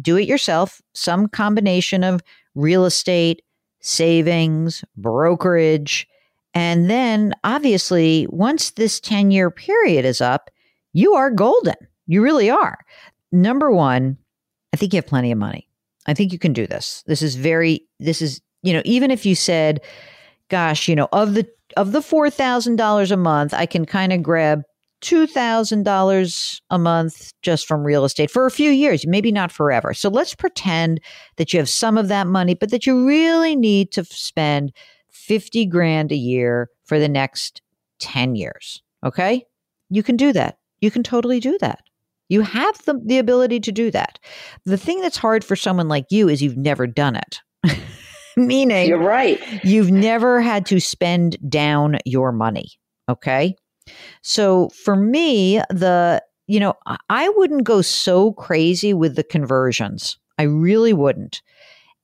Do 0.00 0.16
it 0.16 0.28
yourself, 0.28 0.82
some 0.94 1.28
combination 1.28 2.02
of 2.04 2.20
real 2.54 2.84
estate, 2.84 3.42
savings, 3.82 4.84
brokerage. 4.96 6.08
And 6.54 6.90
then, 6.90 7.34
obviously, 7.44 8.26
once 8.30 8.70
this 8.70 9.00
10 9.00 9.30
year 9.30 9.50
period 9.50 10.04
is 10.04 10.20
up, 10.20 10.50
you 10.92 11.14
are 11.14 11.30
golden. 11.30 11.76
You 12.06 12.22
really 12.22 12.50
are. 12.50 12.78
Number 13.30 13.70
one, 13.70 14.16
I 14.72 14.76
think 14.76 14.92
you 14.92 14.98
have 14.98 15.06
plenty 15.06 15.32
of 15.32 15.38
money. 15.38 15.68
I 16.06 16.14
think 16.14 16.32
you 16.32 16.38
can 16.38 16.52
do 16.52 16.66
this. 16.66 17.04
This 17.06 17.22
is 17.22 17.36
very 17.36 17.86
this 18.00 18.20
is, 18.20 18.40
you 18.62 18.72
know, 18.72 18.82
even 18.84 19.10
if 19.10 19.24
you 19.24 19.34
said, 19.34 19.80
gosh, 20.48 20.88
you 20.88 20.96
know, 20.96 21.08
of 21.12 21.34
the 21.34 21.48
of 21.76 21.92
the 21.92 22.00
$4,000 22.00 23.10
a 23.10 23.16
month, 23.16 23.54
I 23.54 23.64
can 23.64 23.86
kind 23.86 24.12
of 24.12 24.22
grab 24.22 24.62
$2,000 25.02 26.60
a 26.70 26.78
month 26.78 27.32
just 27.42 27.66
from 27.66 27.84
real 27.84 28.04
estate 28.04 28.30
for 28.30 28.46
a 28.46 28.50
few 28.50 28.70
years, 28.70 29.06
maybe 29.06 29.32
not 29.32 29.52
forever. 29.52 29.92
So 29.94 30.08
let's 30.08 30.34
pretend 30.34 31.00
that 31.36 31.52
you 31.52 31.58
have 31.58 31.68
some 31.68 31.98
of 31.98 32.08
that 32.08 32.26
money, 32.26 32.54
but 32.54 32.70
that 32.70 32.86
you 32.86 33.06
really 33.06 33.54
need 33.56 33.92
to 33.92 34.04
spend 34.04 34.72
50 35.10 35.66
grand 35.66 36.12
a 36.12 36.16
year 36.16 36.68
for 36.84 36.98
the 36.98 37.08
next 37.08 37.62
10 38.00 38.34
years. 38.34 38.82
Okay? 39.04 39.44
You 39.90 40.02
can 40.02 40.16
do 40.16 40.32
that. 40.32 40.58
You 40.80 40.90
can 40.90 41.02
totally 41.02 41.40
do 41.40 41.58
that. 41.60 41.80
You 42.28 42.40
have 42.42 42.82
the, 42.86 42.98
the 43.04 43.18
ability 43.18 43.60
to 43.60 43.72
do 43.72 43.90
that. 43.90 44.18
The 44.64 44.78
thing 44.78 45.00
that's 45.00 45.18
hard 45.18 45.44
for 45.44 45.54
someone 45.54 45.88
like 45.88 46.06
you 46.10 46.28
is 46.28 46.42
you've 46.42 46.56
never 46.56 46.86
done 46.86 47.16
it. 47.16 47.40
Meaning, 48.36 48.88
You're 48.88 48.98
right. 48.98 49.38
you've 49.62 49.90
never 49.90 50.40
had 50.40 50.64
to 50.66 50.80
spend 50.80 51.36
down 51.50 51.98
your 52.06 52.32
money. 52.32 52.68
Okay. 53.08 53.54
So 54.22 54.68
for 54.70 54.96
me, 54.96 55.58
the, 55.70 56.22
you 56.46 56.60
know, 56.60 56.74
I- 57.08 57.28
wouldn't 57.30 57.64
go 57.64 57.82
so 57.82 58.32
crazy 58.32 58.94
with 58.94 59.16
the 59.16 59.24
conversions. 59.24 60.18
I 60.38 60.44
really 60.44 60.92
wouldn't. 60.92 61.42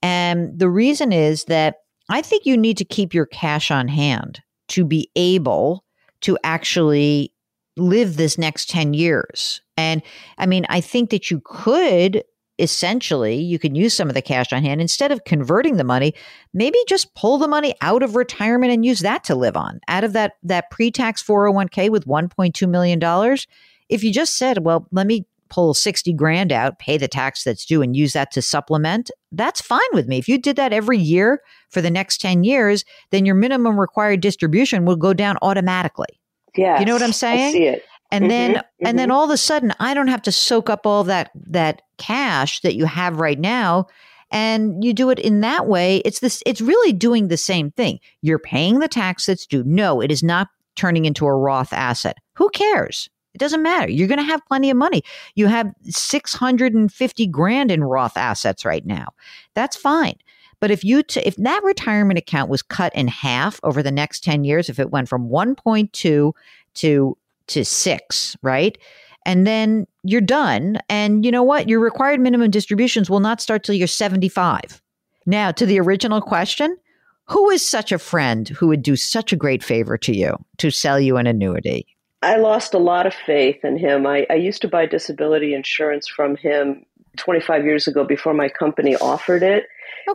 And 0.01 0.57
the 0.57 0.69
reason 0.69 1.11
is 1.11 1.45
that 1.45 1.77
I 2.09 2.21
think 2.21 2.45
you 2.45 2.57
need 2.57 2.77
to 2.77 2.85
keep 2.85 3.13
your 3.13 3.25
cash 3.25 3.71
on 3.71 3.87
hand 3.87 4.41
to 4.69 4.85
be 4.85 5.09
able 5.15 5.83
to 6.21 6.37
actually 6.43 7.33
live 7.77 8.17
this 8.17 8.37
next 8.37 8.69
10 8.69 8.93
years. 8.93 9.61
And 9.77 10.01
I 10.37 10.45
mean, 10.45 10.65
I 10.69 10.81
think 10.81 11.09
that 11.11 11.31
you 11.31 11.41
could 11.45 12.23
essentially, 12.59 13.35
you 13.35 13.57
can 13.57 13.75
use 13.75 13.95
some 13.95 14.09
of 14.09 14.13
the 14.13 14.21
cash 14.21 14.51
on 14.53 14.63
hand 14.63 14.81
instead 14.81 15.11
of 15.11 15.23
converting 15.23 15.77
the 15.77 15.83
money, 15.83 16.13
maybe 16.53 16.77
just 16.87 17.13
pull 17.15 17.37
the 17.37 17.47
money 17.47 17.73
out 17.81 18.03
of 18.03 18.15
retirement 18.15 18.71
and 18.71 18.85
use 18.85 18.99
that 18.99 19.23
to 19.25 19.35
live 19.35 19.57
on. 19.57 19.79
Out 19.87 20.03
of 20.03 20.13
that 20.13 20.33
that 20.43 20.69
pre-tax 20.69 21.23
401k 21.23 21.89
with 21.89 22.05
1.2 22.05 22.69
million 22.69 22.99
dollars, 22.99 23.47
if 23.87 24.03
you 24.03 24.13
just 24.13 24.37
said, 24.37 24.63
well, 24.63 24.87
let 24.91 25.07
me 25.07 25.25
pull 25.49 25.73
60 25.73 26.13
grand 26.13 26.51
out, 26.51 26.79
pay 26.79 26.97
the 26.97 27.07
tax 27.07 27.43
that's 27.43 27.65
due 27.65 27.81
and 27.81 27.95
use 27.95 28.13
that 28.13 28.31
to 28.31 28.41
supplement, 28.41 29.09
that's 29.31 29.61
fine 29.61 29.79
with 29.93 30.07
me. 30.07 30.17
If 30.17 30.27
you 30.27 30.37
did 30.37 30.55
that 30.57 30.73
every 30.73 30.97
year 30.97 31.41
for 31.69 31.81
the 31.81 31.89
next 31.89 32.21
10 32.21 32.43
years, 32.43 32.85
then 33.09 33.25
your 33.25 33.35
minimum 33.35 33.79
required 33.79 34.21
distribution 34.21 34.85
will 34.85 34.95
go 34.95 35.13
down 35.13 35.37
automatically. 35.41 36.19
Yeah. 36.55 36.79
You 36.79 36.85
know 36.85 36.93
what 36.93 37.03
I'm 37.03 37.13
saying 37.13 37.49
I 37.49 37.51
see 37.51 37.65
it. 37.65 37.83
And 38.11 38.25
Mhm, 38.25 38.29
then 38.29 38.61
and 38.81 38.97
then 38.99 39.11
all 39.11 39.23
of 39.23 39.29
a 39.29 39.37
sudden 39.37 39.73
I 39.79 39.93
don't 39.93 40.07
have 40.07 40.21
to 40.23 40.31
soak 40.31 40.69
up 40.69 40.85
all 40.85 41.03
that 41.05 41.31
that 41.35 41.81
cash 41.97 42.61
that 42.61 42.75
you 42.75 42.85
have 42.85 43.19
right 43.19 43.39
now 43.39 43.87
and 44.31 44.83
you 44.83 44.93
do 44.93 45.09
it 45.09 45.19
in 45.19 45.41
that 45.41 45.67
way 45.67 45.97
it's 45.97 46.19
this 46.19 46.41
it's 46.45 46.61
really 46.61 46.93
doing 46.93 47.27
the 47.27 47.37
same 47.37 47.71
thing. 47.71 47.99
You're 48.21 48.39
paying 48.39 48.79
the 48.79 48.87
tax 48.87 49.25
that's 49.25 49.45
due. 49.45 49.63
No, 49.63 50.01
it 50.01 50.11
is 50.11 50.23
not 50.23 50.47
turning 50.75 51.05
into 51.05 51.25
a 51.25 51.35
Roth 51.35 51.73
asset. 51.73 52.17
Who 52.33 52.49
cares? 52.49 53.09
It 53.35 53.37
doesn't 53.37 53.61
matter. 53.61 53.89
You're 53.91 54.07
going 54.07 54.19
to 54.19 54.23
have 54.23 54.45
plenty 54.47 54.71
of 54.71 54.77
money. 54.77 55.03
You 55.35 55.45
have 55.47 55.71
650 55.83 57.27
grand 57.27 57.69
in 57.69 57.83
Roth 57.83 58.17
assets 58.17 58.65
right 58.65 58.85
now. 58.85 59.09
That's 59.53 59.75
fine. 59.75 60.15
But 60.59 60.71
if 60.71 60.83
you 60.83 61.03
t- 61.03 61.21
if 61.21 61.35
that 61.35 61.61
retirement 61.63 62.17
account 62.17 62.49
was 62.49 62.61
cut 62.63 62.93
in 62.95 63.07
half 63.07 63.59
over 63.63 63.83
the 63.83 63.91
next 63.91 64.23
10 64.23 64.43
years, 64.45 64.67
if 64.67 64.79
it 64.79 64.89
went 64.91 65.07
from 65.09 65.29
1.2 65.29 66.33
to 66.73 67.17
to 67.49 67.65
6, 67.65 68.37
right? 68.41 68.77
And 69.25 69.45
then 69.45 69.85
you're 70.03 70.21
done 70.21 70.79
and 70.89 71.25
you 71.25 71.31
know 71.31 71.43
what? 71.43 71.67
Your 71.67 71.79
required 71.79 72.19
minimum 72.19 72.51
distributions 72.51 73.09
will 73.09 73.19
not 73.19 73.41
start 73.41 73.63
till 73.63 73.75
you're 73.75 73.87
75. 73.87 74.81
Now, 75.25 75.51
to 75.51 75.65
the 75.65 75.79
original 75.79 76.21
question, 76.21 76.77
who 77.25 77.49
is 77.51 77.67
such 77.67 77.91
a 77.91 77.99
friend 77.99 78.49
who 78.49 78.67
would 78.67 78.81
do 78.81 78.95
such 78.95 79.31
a 79.31 79.35
great 79.35 79.63
favor 79.63 79.97
to 79.99 80.15
you 80.15 80.35
to 80.57 80.71
sell 80.71 80.99
you 80.99 81.17
an 81.17 81.27
annuity? 81.27 81.85
I 82.21 82.37
lost 82.37 82.73
a 82.73 82.79
lot 82.79 83.05
of 83.05 83.13
faith 83.13 83.63
in 83.63 83.77
him. 83.77 84.07
I, 84.07 84.25
I 84.29 84.33
used 84.33 84.61
to 84.63 84.67
buy 84.67 84.85
disability 84.85 85.53
insurance 85.53 86.07
from 86.07 86.35
him 86.35 86.85
25 87.17 87.63
years 87.65 87.87
ago 87.87 88.03
before 88.03 88.33
my 88.33 88.49
company 88.49 88.95
offered 88.97 89.43
it, 89.43 89.65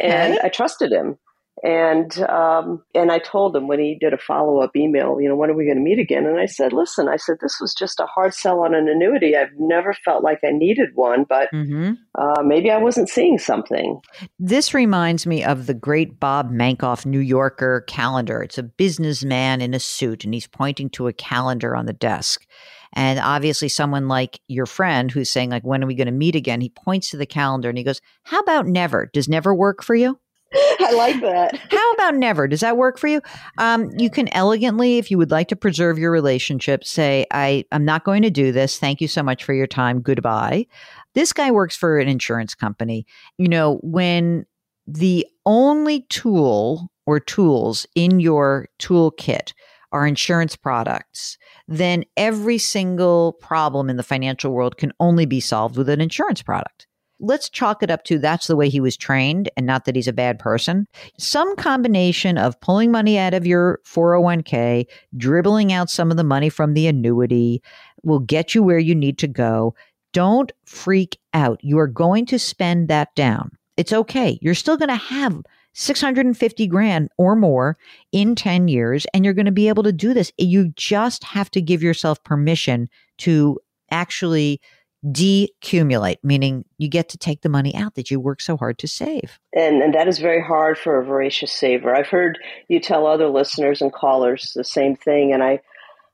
and 0.00 0.38
I 0.42 0.48
trusted 0.48 0.92
him. 0.92 1.16
And 1.62 2.18
um, 2.22 2.82
and 2.94 3.12
I 3.12 3.18
told 3.18 3.54
him 3.54 3.68
when 3.68 3.78
he 3.78 3.96
did 3.98 4.12
a 4.12 4.18
follow 4.18 4.60
up 4.60 4.74
email, 4.76 5.20
you 5.20 5.28
know, 5.28 5.36
when 5.36 5.50
are 5.50 5.56
we 5.56 5.64
going 5.64 5.76
to 5.76 5.82
meet 5.82 6.00
again? 6.00 6.26
And 6.26 6.40
I 6.40 6.46
said, 6.46 6.72
listen, 6.72 7.08
I 7.08 7.16
said 7.16 7.36
this 7.40 7.58
was 7.60 7.72
just 7.72 8.00
a 8.00 8.06
hard 8.06 8.34
sell 8.34 8.60
on 8.60 8.74
an 8.74 8.88
annuity. 8.88 9.36
I've 9.36 9.52
never 9.56 9.94
felt 10.04 10.24
like 10.24 10.40
I 10.44 10.50
needed 10.50 10.90
one, 10.94 11.24
but 11.28 11.48
hmm 11.50 11.92
uh, 12.16 12.42
maybe 12.44 12.70
I 12.70 12.78
wasn't 12.78 13.08
seeing 13.08 13.38
something. 13.38 14.00
This 14.38 14.72
reminds 14.72 15.26
me 15.26 15.42
of 15.42 15.66
the 15.66 15.74
great 15.74 16.20
Bob 16.20 16.50
Mankoff 16.50 17.04
New 17.04 17.18
Yorker 17.18 17.84
calendar. 17.88 18.40
It's 18.40 18.58
a 18.58 18.62
businessman 18.62 19.60
in 19.60 19.74
a 19.74 19.80
suit, 19.80 20.24
and 20.24 20.32
he's 20.32 20.46
pointing 20.46 20.90
to 20.90 21.08
a 21.08 21.12
calendar 21.12 21.74
on 21.74 21.86
the 21.86 21.92
desk. 21.92 22.46
And 22.92 23.18
obviously, 23.18 23.68
someone 23.68 24.06
like 24.06 24.40
your 24.46 24.66
friend 24.66 25.10
who's 25.10 25.28
saying, 25.28 25.50
like, 25.50 25.64
when 25.64 25.82
are 25.82 25.86
we 25.86 25.96
going 25.96 26.06
to 26.06 26.12
meet 26.12 26.36
again? 26.36 26.60
He 26.60 26.68
points 26.68 27.10
to 27.10 27.16
the 27.16 27.26
calendar 27.26 27.68
and 27.68 27.76
he 27.76 27.82
goes, 27.82 28.00
How 28.22 28.38
about 28.38 28.66
never? 28.66 29.10
Does 29.12 29.28
never 29.28 29.52
work 29.52 29.82
for 29.82 29.96
you? 29.96 30.18
I 30.54 30.92
like 30.96 31.20
that. 31.20 31.58
How 31.70 31.92
about 31.92 32.14
never? 32.14 32.46
Does 32.46 32.60
that 32.60 32.76
work 32.76 32.98
for 32.98 33.08
you? 33.08 33.20
Um, 33.58 33.90
you 33.98 34.10
can 34.10 34.28
elegantly, 34.28 34.98
if 34.98 35.10
you 35.10 35.18
would 35.18 35.30
like 35.30 35.48
to 35.48 35.56
preserve 35.56 35.98
your 35.98 36.10
relationship, 36.10 36.84
say, 36.84 37.26
I, 37.32 37.64
I'm 37.72 37.84
not 37.84 38.04
going 38.04 38.22
to 38.22 38.30
do 38.30 38.52
this. 38.52 38.78
Thank 38.78 39.00
you 39.00 39.08
so 39.08 39.22
much 39.22 39.44
for 39.44 39.52
your 39.52 39.66
time. 39.66 40.00
Goodbye. 40.00 40.66
This 41.14 41.32
guy 41.32 41.50
works 41.50 41.76
for 41.76 41.98
an 41.98 42.08
insurance 42.08 42.54
company. 42.54 43.06
You 43.38 43.48
know, 43.48 43.78
when 43.82 44.46
the 44.86 45.26
only 45.46 46.02
tool 46.08 46.90
or 47.06 47.20
tools 47.20 47.86
in 47.94 48.20
your 48.20 48.68
toolkit 48.78 49.52
are 49.92 50.06
insurance 50.06 50.56
products, 50.56 51.38
then 51.68 52.04
every 52.16 52.58
single 52.58 53.34
problem 53.34 53.88
in 53.88 53.96
the 53.96 54.02
financial 54.02 54.52
world 54.52 54.76
can 54.76 54.92
only 54.98 55.24
be 55.24 55.40
solved 55.40 55.76
with 55.76 55.88
an 55.88 56.00
insurance 56.00 56.42
product. 56.42 56.86
Let's 57.24 57.48
chalk 57.48 57.82
it 57.82 57.90
up 57.90 58.04
to 58.04 58.18
that's 58.18 58.46
the 58.46 58.56
way 58.56 58.68
he 58.68 58.80
was 58.80 58.96
trained 58.96 59.50
and 59.56 59.66
not 59.66 59.84
that 59.84 59.96
he's 59.96 60.08
a 60.08 60.12
bad 60.12 60.38
person. 60.38 60.86
Some 61.18 61.56
combination 61.56 62.38
of 62.38 62.60
pulling 62.60 62.90
money 62.90 63.18
out 63.18 63.34
of 63.34 63.46
your 63.46 63.80
401k, 63.86 64.86
dribbling 65.16 65.72
out 65.72 65.90
some 65.90 66.10
of 66.10 66.16
the 66.16 66.24
money 66.24 66.48
from 66.48 66.74
the 66.74 66.86
annuity 66.86 67.62
will 68.02 68.20
get 68.20 68.54
you 68.54 68.62
where 68.62 68.78
you 68.78 68.94
need 68.94 69.18
to 69.18 69.28
go. 69.28 69.74
Don't 70.12 70.52
freak 70.64 71.18
out. 71.32 71.58
You 71.62 71.78
are 71.78 71.88
going 71.88 72.26
to 72.26 72.38
spend 72.38 72.88
that 72.88 73.14
down. 73.14 73.50
It's 73.76 73.92
okay. 73.92 74.38
You're 74.40 74.54
still 74.54 74.76
going 74.76 74.90
to 74.90 74.94
have 74.94 75.42
650 75.72 76.66
grand 76.68 77.08
or 77.18 77.34
more 77.34 77.76
in 78.12 78.36
10 78.36 78.68
years, 78.68 79.06
and 79.12 79.24
you're 79.24 79.34
going 79.34 79.46
to 79.46 79.52
be 79.52 79.68
able 79.68 79.82
to 79.82 79.92
do 79.92 80.14
this. 80.14 80.32
You 80.38 80.68
just 80.76 81.24
have 81.24 81.50
to 81.50 81.60
give 81.60 81.82
yourself 81.82 82.22
permission 82.22 82.88
to 83.18 83.58
actually 83.90 84.60
decumulate, 85.04 86.18
meaning 86.22 86.64
you 86.78 86.88
get 86.88 87.08
to 87.10 87.18
take 87.18 87.42
the 87.42 87.48
money 87.48 87.74
out 87.74 87.94
that 87.94 88.10
you 88.10 88.18
work 88.18 88.40
so 88.40 88.56
hard 88.56 88.78
to 88.78 88.88
save. 88.88 89.38
And, 89.54 89.82
and 89.82 89.94
that 89.94 90.08
is 90.08 90.18
very 90.18 90.42
hard 90.42 90.78
for 90.78 90.98
a 90.98 91.04
voracious 91.04 91.52
saver. 91.52 91.94
I've 91.94 92.08
heard 92.08 92.38
you 92.68 92.80
tell 92.80 93.06
other 93.06 93.28
listeners 93.28 93.82
and 93.82 93.92
callers 93.92 94.52
the 94.54 94.64
same 94.64 94.96
thing, 94.96 95.32
and 95.32 95.42
I 95.42 95.60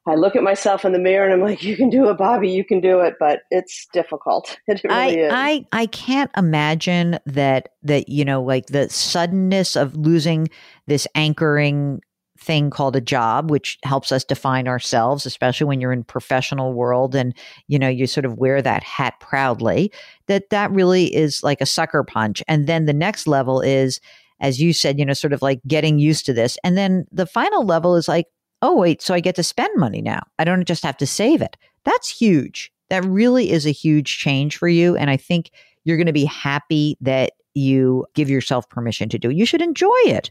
I 0.07 0.15
look 0.15 0.35
at 0.35 0.43
myself 0.43 0.85
in 0.85 0.93
the 0.93 0.99
mirror 0.99 1.25
and 1.25 1.33
I'm 1.33 1.43
like, 1.43 1.63
you 1.63 1.77
can 1.77 1.91
do 1.91 2.09
it, 2.09 2.17
Bobby, 2.17 2.51
you 2.51 2.65
can 2.65 2.81
do 2.81 3.01
it, 3.01 3.17
but 3.21 3.43
it's 3.51 3.87
difficult. 3.93 4.59
It 4.67 4.81
really 4.85 4.97
I, 4.97 5.07
is. 5.09 5.33
I, 5.35 5.67
I 5.73 5.87
can't 5.87 6.31
imagine 6.37 7.19
that, 7.27 7.71
that, 7.83 8.09
you 8.09 8.25
know, 8.25 8.43
like 8.43 8.67
the 8.67 8.89
suddenness 8.89 9.77
of 9.77 9.97
losing 9.97 10.49
this 10.87 11.07
anchoring 11.15 12.01
thing 12.41 12.71
called 12.71 12.97
a 12.97 13.01
job, 13.01 13.51
which 13.51 13.79
helps 13.83 14.11
us 14.11 14.25
define 14.25 14.67
ourselves, 14.67 15.27
especially 15.27 15.67
when 15.67 15.81
you're 15.81 15.93
in 15.93 16.05
professional 16.05 16.73
world 16.73 17.15
and, 17.15 17.35
you 17.69 17.79
know, 17.79 17.89
you 17.89 18.07
sort 18.07 18.25
of 18.25 18.39
wear 18.39 18.63
that 18.63 18.83
hat 18.83 19.15
proudly, 19.21 19.93
that 20.27 20.51
that 20.51 20.71
really 20.71 21.15
is 21.15 21.43
like 21.43 21.61
a 21.61 21.67
sucker 21.67 22.03
punch. 22.03 22.43
And 22.49 22.67
then 22.67 22.87
the 22.87 22.93
next 22.93 23.27
level 23.27 23.61
is, 23.61 24.01
as 24.41 24.61
you 24.61 24.73
said, 24.73 24.99
you 24.99 25.05
know, 25.05 25.13
sort 25.13 25.35
of 25.35 25.43
like 25.43 25.61
getting 25.67 25.99
used 25.99 26.25
to 26.27 26.33
this. 26.33 26.57
And 26.65 26.79
then 26.79 27.05
the 27.13 27.27
final 27.27 27.65
level 27.67 27.95
is 27.95 28.09
like, 28.09 28.27
oh, 28.63 28.77
wait, 28.77 29.03
so 29.03 29.15
I 29.15 29.21
get 29.21 29.35
to 29.37 29.43
spend 29.43 29.71
money 29.77 30.01
now. 30.01 30.23
I 30.39 30.45
don't 30.45 30.67
just 30.67 30.83
have 30.83 30.97
to 30.99 31.07
save 31.07 31.43
it. 31.43 31.57
That's 31.85 32.09
huge. 32.09 32.73
That 32.89 33.05
really 33.05 33.51
is 33.51 33.67
a 33.67 33.71
huge 33.71 34.19
change 34.19 34.57
for 34.57 34.69
you. 34.69 34.97
And 34.97 35.11
I 35.11 35.17
think 35.17 35.51
you're 35.85 35.97
going 35.97 36.07
to 36.07 36.13
be 36.13 36.25
happy 36.25 36.97
that 37.01 37.33
you 37.55 38.07
give 38.15 38.31
yourself 38.31 38.69
permission 38.69 39.09
to 39.11 39.19
do. 39.19 39.31
You 39.31 39.47
should 39.47 39.63
enjoy 39.63 39.99
it. 40.05 40.31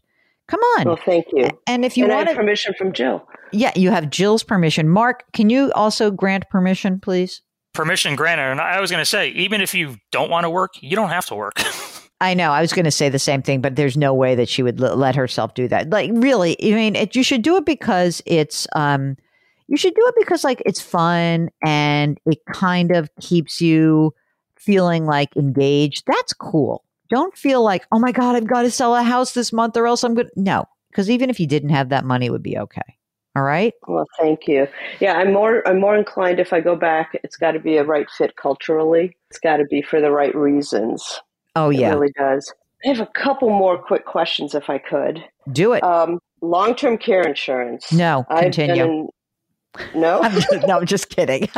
Come 0.50 0.62
on. 0.78 0.86
Well, 0.86 1.00
thank 1.06 1.28
you. 1.32 1.48
And 1.68 1.86
if 1.86 1.96
you 1.96 2.06
and 2.06 2.14
want 2.14 2.36
permission 2.36 2.74
from 2.74 2.92
Jill. 2.92 3.24
Yeah, 3.52 3.72
you 3.76 3.92
have 3.92 4.10
Jill's 4.10 4.44
permission. 4.44 4.90
Mark, 4.90 5.24
can 5.32 5.52
you 5.52 5.72
also 5.74 6.10
grant 6.10 6.50
permission, 6.50 7.00
please? 7.00 7.44
Permission 7.74 8.16
granted. 8.16 8.52
And 8.52 8.60
I 8.60 8.82
was 8.82 8.90
going 8.90 9.02
to 9.02 9.06
say, 9.06 9.30
even 9.30 9.62
if 9.62 9.76
you 9.76 9.98
don't 10.12 10.32
want 10.32 10.46
to 10.46 10.50
work, 10.50 10.72
you 10.82 10.96
don't 10.96 11.10
have 11.10 11.28
to 11.28 11.36
work. 11.36 11.62
I 12.22 12.34
know. 12.34 12.52
I 12.52 12.62
was 12.62 12.74
going 12.74 12.86
to 12.86 12.92
say 12.92 13.10
the 13.10 13.20
same 13.20 13.44
thing, 13.44 13.62
but 13.62 13.76
there's 13.76 13.96
no 13.96 14.14
way 14.14 14.34
that 14.36 14.50
she 14.50 14.64
would 14.64 14.82
l- 14.82 14.96
let 14.96 15.16
herself 15.16 15.54
do 15.54 15.68
that. 15.68 15.92
Like, 15.92 16.10
really, 16.14 16.58
I 16.62 16.76
mean, 16.76 16.96
it, 16.96 17.16
you 17.16 17.24
should 17.24 17.44
do 17.44 17.56
it 17.58 17.66
because 17.66 18.22
it's, 18.26 18.68
um, 18.76 19.18
you 19.68 19.78
should 19.78 19.94
do 19.94 20.02
it 20.08 20.16
because 20.18 20.44
like 20.44 20.64
it's 20.66 20.82
fun 20.82 21.50
and 21.64 22.20
it 22.26 22.40
kind 22.52 22.92
of 22.92 23.10
keeps 23.22 23.62
you 23.62 24.16
feeling 24.58 25.06
like 25.06 25.38
engaged. 25.38 26.04
That's 26.08 26.34
cool. 26.34 26.84
Don't 27.10 27.36
feel 27.38 27.64
like, 27.64 27.86
oh 27.92 28.00
my 28.00 28.12
God, 28.12 28.36
I've 28.36 28.48
got 28.48 28.64
to 28.64 28.72
sell 28.72 28.96
a 28.96 29.04
house 29.04 29.34
this 29.34 29.52
month 29.52 29.76
or 29.76 29.88
else 29.88 30.04
I'm 30.04 30.16
good. 30.16 30.30
No, 30.36 30.66
because 30.92 31.10
even 31.10 31.30
if 31.30 31.40
you 31.40 31.48
didn't 31.48 31.70
have 31.70 31.90
that 31.90 32.06
money, 32.06 32.28
it 32.28 32.32
would 32.32 32.44
be 32.44 32.58
okay. 32.58 32.82
All 33.36 33.44
right. 33.44 33.74
Well, 33.88 34.06
thank 34.20 34.48
you. 34.48 34.68
Yeah, 35.00 35.14
I'm 35.14 35.32
more 35.32 35.68
I'm 35.68 35.80
more 35.80 35.96
inclined 35.96 36.40
if 36.40 36.52
I 36.52 36.62
go 36.62 36.76
back, 36.76 37.20
it's 37.24 37.38
got 37.38 37.52
to 37.52 37.60
be 37.60 37.78
a 37.78 37.84
right 37.84 38.10
fit 38.10 38.36
culturally. 38.36 39.16
It's 39.30 39.40
got 39.40 39.58
to 39.58 39.66
be 39.66 39.82
for 39.82 40.02
the 40.02 40.12
right 40.12 40.36
reasons. 40.36 41.22
Oh, 41.56 41.70
yeah. 41.70 41.92
It 41.92 41.96
really 41.96 42.14
does. 42.18 42.52
I 42.86 42.90
have 42.90 43.00
a 43.00 43.06
couple 43.08 43.50
more 43.50 43.78
quick 43.78 44.06
questions 44.06 44.56
if 44.56 44.70
I 44.70 44.78
could. 44.78 45.24
Do 45.52 45.74
it. 45.74 45.84
Um, 45.84 46.20
long 46.42 46.76
term 46.76 46.98
care 46.98 47.22
insurance. 47.22 47.92
No, 47.92 48.26
continue. 48.30 48.84
In, 48.84 49.10
no? 49.96 50.20
I'm 50.24 50.34
just, 50.34 50.68
no, 50.68 50.80
I'm 50.80 50.86
just 50.86 51.10
kidding. 51.10 51.50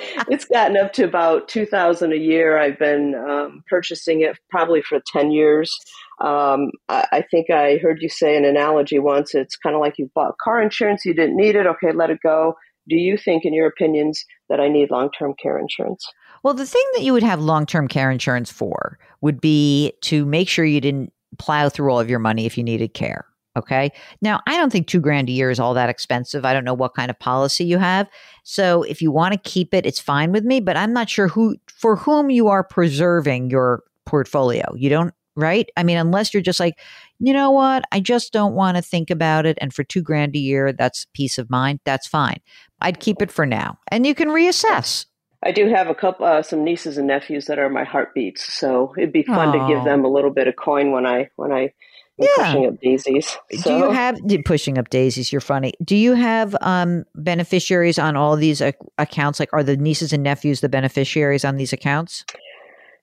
it's 0.28 0.44
gotten 0.44 0.76
up 0.76 0.92
to 0.94 1.04
about 1.04 1.48
2000 1.48 2.12
a 2.12 2.16
year. 2.16 2.58
I've 2.58 2.78
been 2.78 3.14
um, 3.14 3.62
purchasing 3.68 4.20
it 4.22 4.38
probably 4.50 4.82
for 4.82 5.00
10 5.12 5.30
years. 5.30 5.76
Um, 6.20 6.70
I, 6.88 7.06
I, 7.12 7.24
think 7.30 7.50
I 7.50 7.78
heard 7.78 8.00
you 8.00 8.08
say 8.08 8.36
an 8.36 8.44
analogy 8.44 8.98
once. 8.98 9.34
It's 9.34 9.56
kind 9.56 9.74
of 9.74 9.80
like 9.80 9.98
you 9.98 10.10
bought 10.14 10.38
car 10.38 10.62
insurance, 10.62 11.04
you 11.04 11.14
didn't 11.14 11.36
need 11.36 11.56
it. 11.56 11.66
Okay, 11.66 11.92
let 11.92 12.10
it 12.10 12.20
go. 12.22 12.54
Do 12.88 12.96
you 12.96 13.16
think, 13.16 13.44
in 13.44 13.54
your 13.54 13.66
opinions, 13.66 14.24
that 14.48 14.60
I 14.60 14.68
need 14.68 14.90
long 14.90 15.10
term 15.10 15.34
care 15.42 15.58
insurance? 15.58 16.06
Well, 16.42 16.54
the 16.54 16.66
thing 16.66 16.84
that 16.94 17.02
you 17.02 17.14
would 17.14 17.22
have 17.22 17.40
long 17.40 17.66
term 17.66 17.88
care 17.88 18.10
insurance 18.10 18.52
for 18.52 18.98
would 19.22 19.40
be 19.40 19.94
to 20.02 20.26
make 20.26 20.48
sure 20.48 20.64
you 20.64 20.80
didn't 20.80 21.12
plow 21.38 21.68
through 21.68 21.90
all 21.90 21.98
of 21.98 22.10
your 22.10 22.18
money 22.18 22.46
if 22.46 22.58
you 22.58 22.62
needed 22.62 22.94
care. 22.94 23.24
Okay. 23.56 23.92
Now, 24.20 24.40
I 24.48 24.56
don't 24.56 24.70
think 24.70 24.86
two 24.86 25.00
grand 25.00 25.28
a 25.28 25.32
year 25.32 25.50
is 25.50 25.60
all 25.60 25.74
that 25.74 25.88
expensive. 25.88 26.44
I 26.44 26.52
don't 26.52 26.64
know 26.64 26.74
what 26.74 26.94
kind 26.94 27.10
of 27.10 27.18
policy 27.18 27.64
you 27.64 27.78
have. 27.78 28.08
So 28.42 28.82
if 28.82 29.00
you 29.00 29.12
want 29.12 29.32
to 29.32 29.48
keep 29.48 29.72
it, 29.72 29.86
it's 29.86 30.00
fine 30.00 30.32
with 30.32 30.44
me, 30.44 30.60
but 30.60 30.76
I'm 30.76 30.92
not 30.92 31.08
sure 31.08 31.28
who, 31.28 31.56
for 31.68 31.96
whom 31.96 32.30
you 32.30 32.48
are 32.48 32.64
preserving 32.64 33.50
your 33.50 33.84
portfolio. 34.06 34.74
You 34.74 34.90
don't, 34.90 35.14
right? 35.36 35.70
I 35.76 35.84
mean, 35.84 35.98
unless 35.98 36.34
you're 36.34 36.42
just 36.42 36.58
like, 36.58 36.80
you 37.20 37.32
know 37.32 37.52
what? 37.52 37.84
I 37.92 38.00
just 38.00 38.32
don't 38.32 38.54
want 38.54 38.76
to 38.76 38.82
think 38.82 39.08
about 39.08 39.46
it. 39.46 39.56
And 39.60 39.72
for 39.72 39.84
two 39.84 40.02
grand 40.02 40.34
a 40.34 40.40
year, 40.40 40.72
that's 40.72 41.06
peace 41.14 41.38
of 41.38 41.48
mind. 41.48 41.78
That's 41.84 42.08
fine. 42.08 42.40
I'd 42.80 42.98
keep 42.98 43.22
it 43.22 43.30
for 43.30 43.46
now 43.46 43.78
and 43.88 44.04
you 44.04 44.16
can 44.16 44.28
reassess. 44.28 45.06
I 45.44 45.52
do 45.52 45.68
have 45.68 45.88
a 45.88 45.94
couple, 45.94 46.24
uh, 46.26 46.42
some 46.42 46.64
nieces 46.64 46.96
and 46.96 47.06
nephews 47.06 47.46
that 47.46 47.58
are 47.58 47.68
my 47.68 47.84
heartbeats, 47.84 48.52
so 48.52 48.94
it'd 48.96 49.12
be 49.12 49.22
fun 49.22 49.50
Aww. 49.50 49.68
to 49.68 49.74
give 49.74 49.84
them 49.84 50.02
a 50.02 50.08
little 50.08 50.30
bit 50.30 50.48
of 50.48 50.56
coin 50.56 50.90
when 50.90 51.04
I 51.04 51.28
when 51.36 51.52
I 51.52 51.74
yeah. 52.18 52.28
pushing 52.36 52.66
up 52.66 52.80
daisies. 52.80 53.36
So. 53.58 53.62
Do 53.62 53.76
you 53.76 53.90
have 53.90 54.18
pushing 54.44 54.78
up 54.78 54.90
daisies? 54.90 55.32
You're 55.32 55.40
funny. 55.40 55.72
Do 55.82 55.96
you 55.96 56.14
have 56.14 56.56
um, 56.60 57.04
beneficiaries 57.14 57.98
on 57.98 58.16
all 58.16 58.36
these 58.36 58.60
uh, 58.60 58.72
accounts? 58.98 59.40
Like, 59.40 59.52
are 59.52 59.62
the 59.62 59.76
nieces 59.76 60.12
and 60.12 60.22
nephews 60.22 60.60
the 60.60 60.68
beneficiaries 60.68 61.44
on 61.44 61.56
these 61.56 61.72
accounts? 61.72 62.24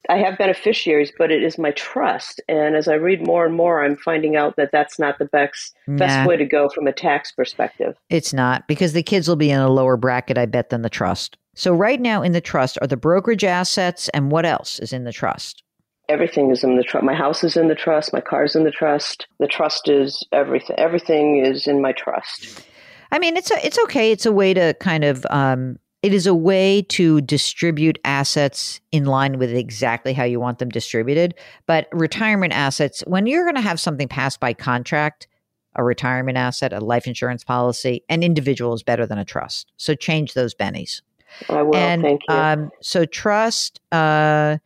I 0.10 0.18
have 0.18 0.38
beneficiaries, 0.38 1.12
but 1.18 1.32
it 1.32 1.44
is 1.44 1.58
my 1.58 1.72
trust. 1.72 2.42
And 2.50 2.76
as 2.76 2.88
I 2.88 2.96
read 2.96 3.26
more 3.26 3.46
and 3.46 3.56
more, 3.56 3.84
I'm 3.84 3.96
finding 3.96 4.36
out 4.36 4.56
that 4.56 4.72
that's 4.72 4.98
not 4.98 5.20
the 5.20 5.26
best 5.26 5.76
nah. 5.88 5.98
best 5.98 6.28
way 6.28 6.38
to 6.38 6.46
go 6.46 6.70
from 6.70 6.88
a 6.88 6.92
tax 6.92 7.32
perspective. 7.32 7.96
It's 8.10 8.34
not 8.34 8.68
because 8.68 8.94
the 8.94 9.04
kids 9.04 9.28
will 9.28 9.36
be 9.36 9.52
in 9.52 9.60
a 9.60 9.70
lower 9.70 9.98
bracket, 9.98 10.38
I 10.38 10.48
bet, 10.48 10.70
than 10.70 10.82
the 10.82 10.90
trust. 10.90 11.38
So 11.54 11.74
right 11.74 12.02
now 12.02 12.24
in 12.24 12.32
the 12.32 12.42
trust 12.42 12.78
are 12.82 12.88
the 12.88 12.98
brokerage 12.98 13.44
assets 13.44 14.10
and 14.10 14.32
what 14.32 14.46
else 14.46 14.80
is 14.80 14.92
in 14.92 15.04
the 15.04 15.12
trust? 15.12 15.64
Everything 16.12 16.52
is 16.52 16.62
in 16.64 16.76
the 16.76 16.84
trust. 16.84 17.06
My 17.06 17.16
house 17.16 17.42
is 17.44 17.56
in 17.56 17.70
the 17.70 17.76
trust. 17.76 18.12
My 18.12 18.20
car's 18.20 18.54
in 18.54 18.66
the 18.66 18.72
trust. 18.72 19.28
The 19.40 19.48
trust 19.48 19.88
is 19.88 20.24
everything. 20.34 20.76
Everything 20.78 21.38
is 21.38 21.68
in 21.68 21.82
my 21.82 21.94
trust. 21.94 22.66
I 23.14 23.20
mean, 23.20 23.38
it's 23.38 23.50
a, 23.50 23.66
it's 23.66 23.80
okay. 23.86 24.12
It's 24.12 24.26
a 24.26 24.32
way 24.32 24.54
to 24.54 24.74
kind 24.82 25.06
of 25.06 25.26
um, 25.30 25.80
it 26.04 26.14
is 26.14 26.28
a 26.28 26.34
way 26.34 26.82
to 26.90 27.22
distribute 27.22 27.98
assets 28.04 28.82
in 28.92 29.06
line 29.06 29.38
with 29.38 29.54
exactly 29.54 30.14
how 30.14 30.24
you 30.24 30.40
want 30.40 30.60
them 30.60 30.70
distributed. 30.70 31.36
But 31.66 31.88
retirement 31.94 32.54
assets, 32.54 33.04
when 33.08 33.26
you're 33.28 33.46
going 33.46 33.56
to 33.56 33.62
have 33.62 33.80
something 33.80 34.08
passed 34.08 34.40
by 34.40 34.54
contract, 34.54 35.28
a 35.76 35.84
retirement 35.84 36.38
asset, 36.38 36.74
a 36.74 36.80
life 36.80 37.08
insurance 37.08 37.44
policy, 37.44 38.04
an 38.10 38.24
individual 38.24 38.74
is 38.74 38.84
better 38.84 39.06
than 39.06 39.18
a 39.18 39.26
trust. 39.26 39.72
So 39.78 39.96
change 39.96 40.34
those 40.34 40.54
bennies. 40.54 41.02
I 41.50 41.62
will. 41.62 41.76
And, 41.76 42.02
thank 42.02 42.22
you. 42.28 42.36
Um, 42.36 42.72
so 42.82 43.06
trust. 43.06 43.80
Uh, 43.92 44.58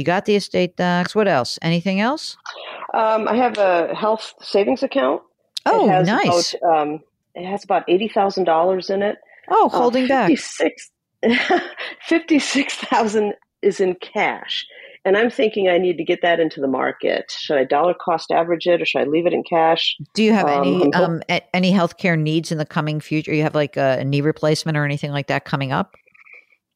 you 0.00 0.04
got 0.04 0.24
the 0.24 0.36
estate 0.36 0.76
tax. 0.76 1.14
What 1.14 1.28
else? 1.28 1.58
Anything 1.62 2.00
else? 2.00 2.36
Um, 2.94 3.28
I 3.28 3.36
have 3.36 3.58
a 3.58 3.94
health 3.94 4.34
savings 4.40 4.82
account. 4.82 5.22
Oh, 5.66 5.86
nice. 5.86 6.54
About, 6.54 6.78
um, 6.82 7.00
it 7.34 7.46
has 7.46 7.62
about 7.62 7.84
eighty 7.86 8.08
thousand 8.08 8.44
dollars 8.44 8.90
in 8.90 9.02
it. 9.02 9.18
Oh, 9.48 9.66
uh, 9.66 9.68
holding 9.68 10.10
uh, 10.10 10.26
56, 10.26 10.90
back. 11.22 11.62
Fifty-six 12.06 12.74
thousand 12.74 13.34
is 13.62 13.78
in 13.78 13.94
cash, 13.96 14.66
and 15.04 15.16
I'm 15.16 15.30
thinking 15.30 15.68
I 15.68 15.78
need 15.78 15.98
to 15.98 16.04
get 16.04 16.22
that 16.22 16.40
into 16.40 16.60
the 16.60 16.66
market. 16.66 17.30
Should 17.30 17.58
I 17.58 17.64
dollar 17.64 17.94
cost 17.94 18.30
average 18.30 18.66
it, 18.66 18.80
or 18.80 18.86
should 18.86 19.02
I 19.02 19.04
leave 19.04 19.26
it 19.26 19.34
in 19.34 19.44
cash? 19.44 19.96
Do 20.14 20.22
you 20.22 20.32
have 20.32 20.48
um, 20.48 20.60
any 20.60 20.92
um, 20.94 21.22
any 21.52 21.72
healthcare 21.72 22.18
needs 22.18 22.50
in 22.50 22.58
the 22.58 22.66
coming 22.66 23.00
future? 23.00 23.34
You 23.34 23.42
have 23.42 23.54
like 23.54 23.76
a 23.76 24.02
knee 24.02 24.22
replacement 24.22 24.78
or 24.78 24.84
anything 24.84 25.12
like 25.12 25.26
that 25.26 25.44
coming 25.44 25.72
up? 25.72 25.94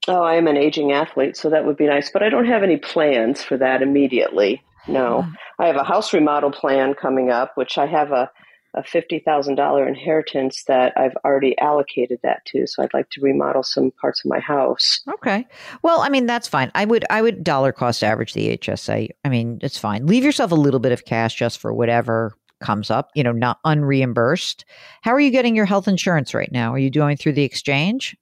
Oh, 0.06 0.22
I 0.22 0.34
am 0.34 0.46
an 0.46 0.56
aging 0.56 0.92
athlete, 0.92 1.36
so 1.36 1.48
that 1.50 1.64
would 1.64 1.76
be 1.76 1.86
nice, 1.86 2.10
but 2.10 2.22
I 2.22 2.28
don't 2.28 2.46
have 2.46 2.62
any 2.62 2.76
plans 2.76 3.42
for 3.42 3.56
that 3.56 3.82
immediately. 3.82 4.62
No, 4.86 5.24
oh. 5.26 5.32
I 5.58 5.66
have 5.66 5.76
a 5.76 5.84
house 5.84 6.12
remodel 6.12 6.50
plan 6.50 6.94
coming 6.94 7.30
up, 7.30 7.52
which 7.56 7.78
I 7.78 7.86
have 7.86 8.12
a, 8.12 8.30
a 8.74 8.82
$50,000 8.82 9.88
inheritance 9.88 10.64
that 10.64 10.92
I've 10.96 11.16
already 11.24 11.56
allocated 11.58 12.18
that 12.22 12.44
to. 12.46 12.66
So 12.66 12.82
I'd 12.82 12.92
like 12.92 13.08
to 13.10 13.20
remodel 13.22 13.62
some 13.62 13.92
parts 13.92 14.22
of 14.24 14.28
my 14.28 14.40
house. 14.40 15.00
Okay. 15.14 15.46
Well, 15.82 16.00
I 16.00 16.10
mean, 16.10 16.26
that's 16.26 16.48
fine. 16.48 16.70
I 16.74 16.84
would, 16.84 17.06
I 17.08 17.22
would 17.22 17.42
dollar 17.42 17.72
cost 17.72 18.04
average 18.04 18.34
the 18.34 18.58
HSA. 18.58 19.08
I 19.24 19.28
mean, 19.28 19.58
it's 19.62 19.78
fine. 19.78 20.06
Leave 20.06 20.24
yourself 20.24 20.52
a 20.52 20.56
little 20.56 20.80
bit 20.80 20.92
of 20.92 21.06
cash 21.06 21.36
just 21.36 21.58
for 21.58 21.72
whatever 21.72 22.36
comes 22.60 22.90
up, 22.90 23.10
you 23.14 23.22
know, 23.22 23.32
not 23.32 23.58
unreimbursed. 23.64 24.64
How 25.02 25.12
are 25.12 25.20
you 25.20 25.30
getting 25.30 25.56
your 25.56 25.66
health 25.66 25.88
insurance 25.88 26.34
right 26.34 26.52
now? 26.52 26.72
Are 26.72 26.78
you 26.78 26.90
doing 26.90 27.16
through 27.16 27.34
the 27.34 27.44
exchange? 27.44 28.16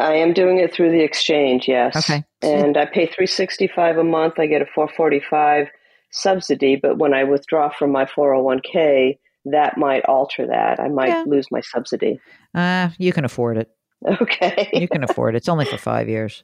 I 0.00 0.14
am 0.14 0.32
doing 0.32 0.58
it 0.58 0.72
through 0.72 0.90
the 0.90 1.02
exchange, 1.02 1.68
yes. 1.68 1.94
Okay. 1.96 2.24
And 2.42 2.76
I 2.76 2.86
pay 2.86 3.06
365 3.06 3.98
a 3.98 4.04
month. 4.04 4.38
I 4.38 4.46
get 4.46 4.62
a 4.62 4.66
445 4.66 5.68
subsidy, 6.10 6.76
but 6.76 6.98
when 6.98 7.14
I 7.14 7.24
withdraw 7.24 7.68
from 7.70 7.92
my 7.92 8.04
401k, 8.06 9.18
that 9.46 9.78
might 9.78 10.04
alter 10.06 10.46
that. 10.46 10.80
I 10.80 10.88
might 10.88 11.08
Yeah. 11.08 11.24
lose 11.26 11.46
my 11.50 11.60
subsidy. 11.60 12.18
Uh, 12.54 12.90
you 12.98 13.12
can 13.12 13.24
afford 13.24 13.56
it. 13.58 13.68
Okay. 14.22 14.70
You 14.72 14.88
can 14.88 15.04
afford 15.04 15.34
it. 15.34 15.38
It's 15.38 15.48
only 15.48 15.66
for 15.66 15.76
five 15.76 16.08
years. 16.08 16.42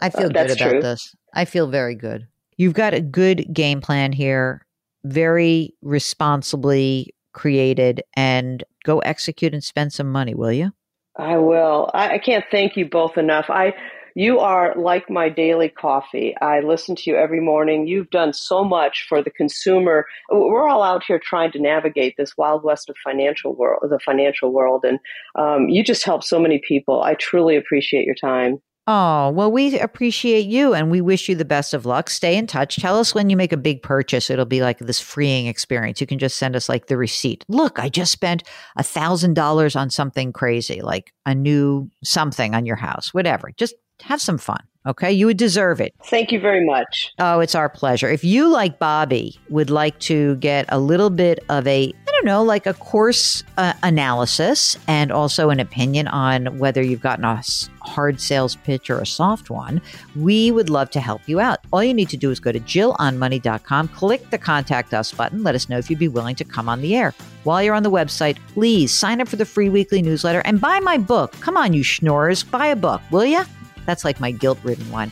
I 0.00 0.10
feel 0.10 0.26
Uh, 0.26 0.30
good 0.30 0.50
about 0.50 0.70
true. 0.70 0.82
this. 0.82 1.14
I 1.34 1.44
feel 1.44 1.68
very 1.68 1.94
good. 1.94 2.26
You've 2.56 2.74
got 2.74 2.94
a 2.94 3.00
good 3.00 3.46
game 3.54 3.80
plan 3.80 4.12
here, 4.12 4.66
very 5.04 5.72
responsibly 5.82 7.14
created, 7.32 8.02
and 8.14 8.64
go 8.84 8.98
execute 9.00 9.54
and 9.54 9.62
spend 9.62 9.92
some 9.92 10.10
money, 10.10 10.34
will 10.34 10.52
you? 10.52 10.72
I 11.20 11.36
will. 11.36 11.90
I, 11.92 12.14
I 12.14 12.18
can't 12.18 12.44
thank 12.50 12.76
you 12.76 12.88
both 12.88 13.18
enough. 13.18 13.46
I 13.50 13.74
you 14.14 14.40
are 14.40 14.74
like 14.74 15.08
my 15.08 15.28
daily 15.28 15.68
coffee. 15.68 16.34
I 16.40 16.60
listen 16.60 16.96
to 16.96 17.10
you 17.10 17.16
every 17.16 17.40
morning. 17.40 17.86
You've 17.86 18.10
done 18.10 18.32
so 18.32 18.64
much 18.64 19.06
for 19.08 19.22
the 19.22 19.30
consumer. 19.30 20.06
We're 20.30 20.68
all 20.68 20.82
out 20.82 21.04
here 21.04 21.20
trying 21.22 21.52
to 21.52 21.60
navigate 21.60 22.16
this 22.16 22.36
wild 22.36 22.64
west 22.64 22.88
of 22.90 22.96
financial 23.04 23.54
world, 23.54 23.82
the 23.88 24.00
financial 24.00 24.52
world, 24.52 24.84
and 24.84 24.98
um, 25.36 25.68
you 25.68 25.84
just 25.84 26.04
help 26.04 26.24
so 26.24 26.40
many 26.40 26.58
people. 26.58 27.02
I 27.02 27.14
truly 27.14 27.56
appreciate 27.56 28.04
your 28.04 28.16
time. 28.16 28.60
Oh, 28.92 29.30
well, 29.30 29.52
we 29.52 29.78
appreciate 29.78 30.46
you 30.46 30.74
and 30.74 30.90
we 30.90 31.00
wish 31.00 31.28
you 31.28 31.36
the 31.36 31.44
best 31.44 31.74
of 31.74 31.86
luck. 31.86 32.10
Stay 32.10 32.36
in 32.36 32.48
touch. 32.48 32.74
Tell 32.74 32.98
us 32.98 33.14
when 33.14 33.30
you 33.30 33.36
make 33.36 33.52
a 33.52 33.56
big 33.56 33.84
purchase. 33.84 34.30
It'll 34.30 34.44
be 34.46 34.62
like 34.62 34.80
this 34.80 34.98
freeing 34.98 35.46
experience. 35.46 36.00
You 36.00 36.08
can 36.08 36.18
just 36.18 36.38
send 36.38 36.56
us 36.56 36.68
like 36.68 36.86
the 36.86 36.96
receipt. 36.96 37.44
Look, 37.46 37.78
I 37.78 37.88
just 37.88 38.10
spent 38.10 38.42
a 38.74 38.82
thousand 38.82 39.34
dollars 39.34 39.76
on 39.76 39.90
something 39.90 40.32
crazy, 40.32 40.80
like 40.80 41.12
a 41.24 41.36
new 41.36 41.88
something 42.02 42.52
on 42.52 42.66
your 42.66 42.74
house, 42.74 43.14
whatever. 43.14 43.52
Just 43.56 43.76
have 44.00 44.20
some 44.20 44.38
fun. 44.38 44.58
Okay. 44.84 45.12
You 45.12 45.26
would 45.26 45.36
deserve 45.36 45.80
it. 45.80 45.94
Thank 46.06 46.32
you 46.32 46.40
very 46.40 46.66
much. 46.66 47.12
Oh, 47.20 47.38
it's 47.38 47.54
our 47.54 47.68
pleasure. 47.68 48.08
If 48.08 48.24
you, 48.24 48.48
like 48.48 48.80
Bobby, 48.80 49.38
would 49.50 49.70
like 49.70 50.00
to 50.00 50.34
get 50.36 50.66
a 50.68 50.80
little 50.80 51.10
bit 51.10 51.38
of 51.48 51.64
a, 51.68 51.92
don't 52.20 52.26
know, 52.26 52.42
like 52.42 52.66
a 52.66 52.74
course 52.74 53.42
uh, 53.56 53.72
analysis 53.82 54.76
and 54.86 55.10
also 55.10 55.48
an 55.48 55.58
opinion 55.58 56.06
on 56.08 56.58
whether 56.58 56.82
you've 56.82 57.00
gotten 57.00 57.24
a 57.24 57.42
hard 57.80 58.20
sales 58.20 58.56
pitch 58.56 58.90
or 58.90 58.98
a 58.98 59.06
soft 59.06 59.48
one, 59.48 59.80
we 60.14 60.50
would 60.50 60.68
love 60.68 60.90
to 60.90 61.00
help 61.00 61.22
you 61.26 61.40
out. 61.40 61.60
All 61.72 61.82
you 61.82 61.94
need 61.94 62.10
to 62.10 62.18
do 62.18 62.30
is 62.30 62.38
go 62.38 62.52
to 62.52 62.60
jillonmoney.com, 62.60 63.88
click 63.88 64.28
the 64.28 64.36
contact 64.36 64.92
us 64.92 65.12
button, 65.12 65.42
let 65.42 65.54
us 65.54 65.70
know 65.70 65.78
if 65.78 65.88
you'd 65.88 65.98
be 65.98 66.08
willing 66.08 66.36
to 66.36 66.44
come 66.44 66.68
on 66.68 66.82
the 66.82 66.94
air. 66.94 67.14
While 67.44 67.62
you're 67.62 67.74
on 67.74 67.84
the 67.84 67.90
website, 67.90 68.36
please 68.48 68.92
sign 68.92 69.22
up 69.22 69.28
for 69.28 69.36
the 69.36 69.46
free 69.46 69.70
weekly 69.70 70.02
newsletter 70.02 70.42
and 70.44 70.60
buy 70.60 70.78
my 70.80 70.98
book. 70.98 71.32
Come 71.40 71.56
on, 71.56 71.72
you 71.72 71.82
schnorrers, 71.82 72.42
buy 72.42 72.66
a 72.66 72.76
book, 72.76 73.00
will 73.10 73.24
you? 73.24 73.44
That's 73.86 74.04
like 74.04 74.20
my 74.20 74.30
guilt 74.30 74.58
ridden 74.62 74.90
one. 74.90 75.10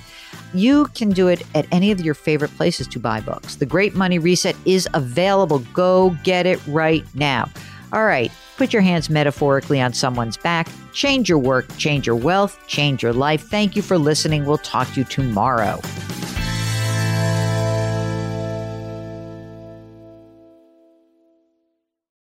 You 0.55 0.87
can 0.95 1.11
do 1.11 1.29
it 1.29 1.43
at 1.55 1.67
any 1.71 1.91
of 1.91 2.01
your 2.01 2.15
favorite 2.15 2.55
places 2.57 2.87
to 2.89 2.99
buy 2.99 3.21
books. 3.21 3.57
The 3.57 3.67
Great 3.67 3.95
Money 3.95 4.19
Reset 4.19 4.57
is 4.65 4.89
available. 4.95 5.59
Go 5.75 6.17
get 6.25 6.47
it 6.47 6.65
right 6.67 7.05
now. 7.15 7.51
All 7.93 8.05
right, 8.05 8.33
put 8.57 8.73
your 8.73 8.83
hands 8.83 9.11
metaphorically 9.11 9.81
on 9.81 9.93
someone's 9.93 10.37
back. 10.37 10.69
Change 10.93 11.29
your 11.29 11.39
work, 11.39 11.67
change 11.77 12.07
your 12.07 12.17
wealth, 12.17 12.59
change 12.67 13.03
your 13.03 13.13
life. 13.13 13.43
Thank 13.49 13.77
you 13.77 13.83
for 13.83 13.99
listening. 13.99 14.47
We'll 14.47 14.59
talk 14.59 14.91
to 14.93 15.01
you 15.01 15.05
tomorrow. 15.05 15.81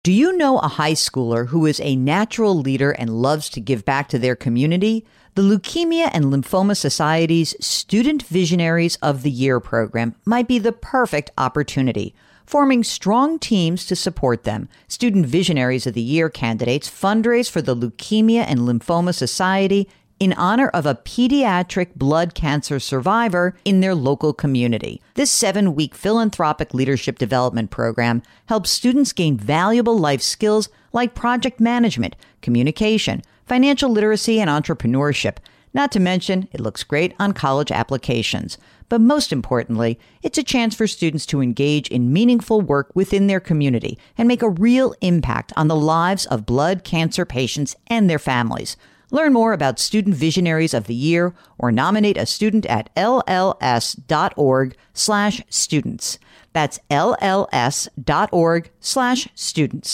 Do 0.03 0.13
you 0.13 0.37
know 0.37 0.59
a 0.59 0.69
high 0.69 0.93
schooler 0.93 1.47
who 1.47 1.65
is 1.65 1.81
a 1.81 1.97
natural 1.97 2.57
leader 2.57 2.91
and 2.91 3.09
loves 3.09 3.49
to 3.49 3.59
give 3.59 3.83
back 3.83 4.07
to 4.07 4.17
their 4.17 4.37
community? 4.37 5.05
The 5.37 5.43
Leukemia 5.43 6.09
and 6.13 6.25
Lymphoma 6.25 6.75
Society's 6.75 7.53
Student 7.63 8.23
Visionaries 8.23 8.95
of 9.03 9.21
the 9.21 9.29
Year 9.29 9.59
program 9.59 10.15
might 10.25 10.47
be 10.47 10.57
the 10.57 10.71
perfect 10.71 11.29
opportunity. 11.37 12.15
Forming 12.47 12.83
strong 12.83 13.37
teams 13.37 13.85
to 13.85 13.95
support 13.95 14.45
them, 14.45 14.67
Student 14.87 15.27
Visionaries 15.27 15.85
of 15.85 15.93
the 15.93 16.01
Year 16.01 16.31
candidates 16.31 16.89
fundraise 16.89 17.51
for 17.51 17.61
the 17.61 17.75
Leukemia 17.75 18.45
and 18.47 18.61
Lymphoma 18.61 19.13
Society 19.13 19.87
in 20.19 20.33
honor 20.33 20.69
of 20.69 20.87
a 20.87 20.95
pediatric 20.95 21.93
blood 21.95 22.33
cancer 22.33 22.79
survivor 22.79 23.55
in 23.63 23.81
their 23.81 23.93
local 23.93 24.33
community. 24.33 25.03
This 25.13 25.29
seven 25.29 25.75
week 25.75 25.93
philanthropic 25.93 26.73
leadership 26.73 27.19
development 27.19 27.69
program 27.69 28.23
helps 28.47 28.71
students 28.71 29.13
gain 29.13 29.37
valuable 29.37 29.99
life 29.99 30.23
skills 30.23 30.69
like 30.93 31.13
project 31.13 31.59
management, 31.59 32.15
communication, 32.41 33.21
financial 33.47 33.89
literacy, 33.89 34.39
and 34.39 34.49
entrepreneurship. 34.49 35.37
Not 35.73 35.91
to 35.91 35.99
mention, 35.99 36.47
it 36.51 36.59
looks 36.59 36.83
great 36.83 37.13
on 37.19 37.33
college 37.33 37.71
applications. 37.71 38.57
But 38.89 39.01
most 39.01 39.33
importantly, 39.33 39.99
it's 40.23 40.37
a 40.37 40.43
chance 40.43 40.73
for 40.73 40.87
students 40.87 41.25
to 41.27 41.41
engage 41.41 41.89
in 41.89 42.13
meaningful 42.13 42.61
work 42.61 42.91
within 42.95 43.27
their 43.27 43.39
community 43.39 43.97
and 44.17 44.27
make 44.27 44.41
a 44.41 44.49
real 44.49 44.95
impact 45.01 45.51
on 45.55 45.67
the 45.67 45.75
lives 45.75 46.25
of 46.27 46.45
blood 46.45 46.83
cancer 46.83 47.25
patients 47.25 47.75
and 47.87 48.09
their 48.09 48.19
families. 48.19 48.77
Learn 49.09 49.33
more 49.33 49.53
about 49.53 49.79
Student 49.79 50.15
Visionaries 50.15 50.73
of 50.73 50.87
the 50.87 50.95
Year 50.95 51.33
or 51.57 51.71
nominate 51.71 52.17
a 52.17 52.25
student 52.25 52.65
at 52.65 52.93
lls.org 52.95 54.75
slash 54.93 55.41
students. 55.49 56.19
That's 56.53 56.79
lls.org 56.89 58.71
slash 58.79 59.27
students. 59.35 59.89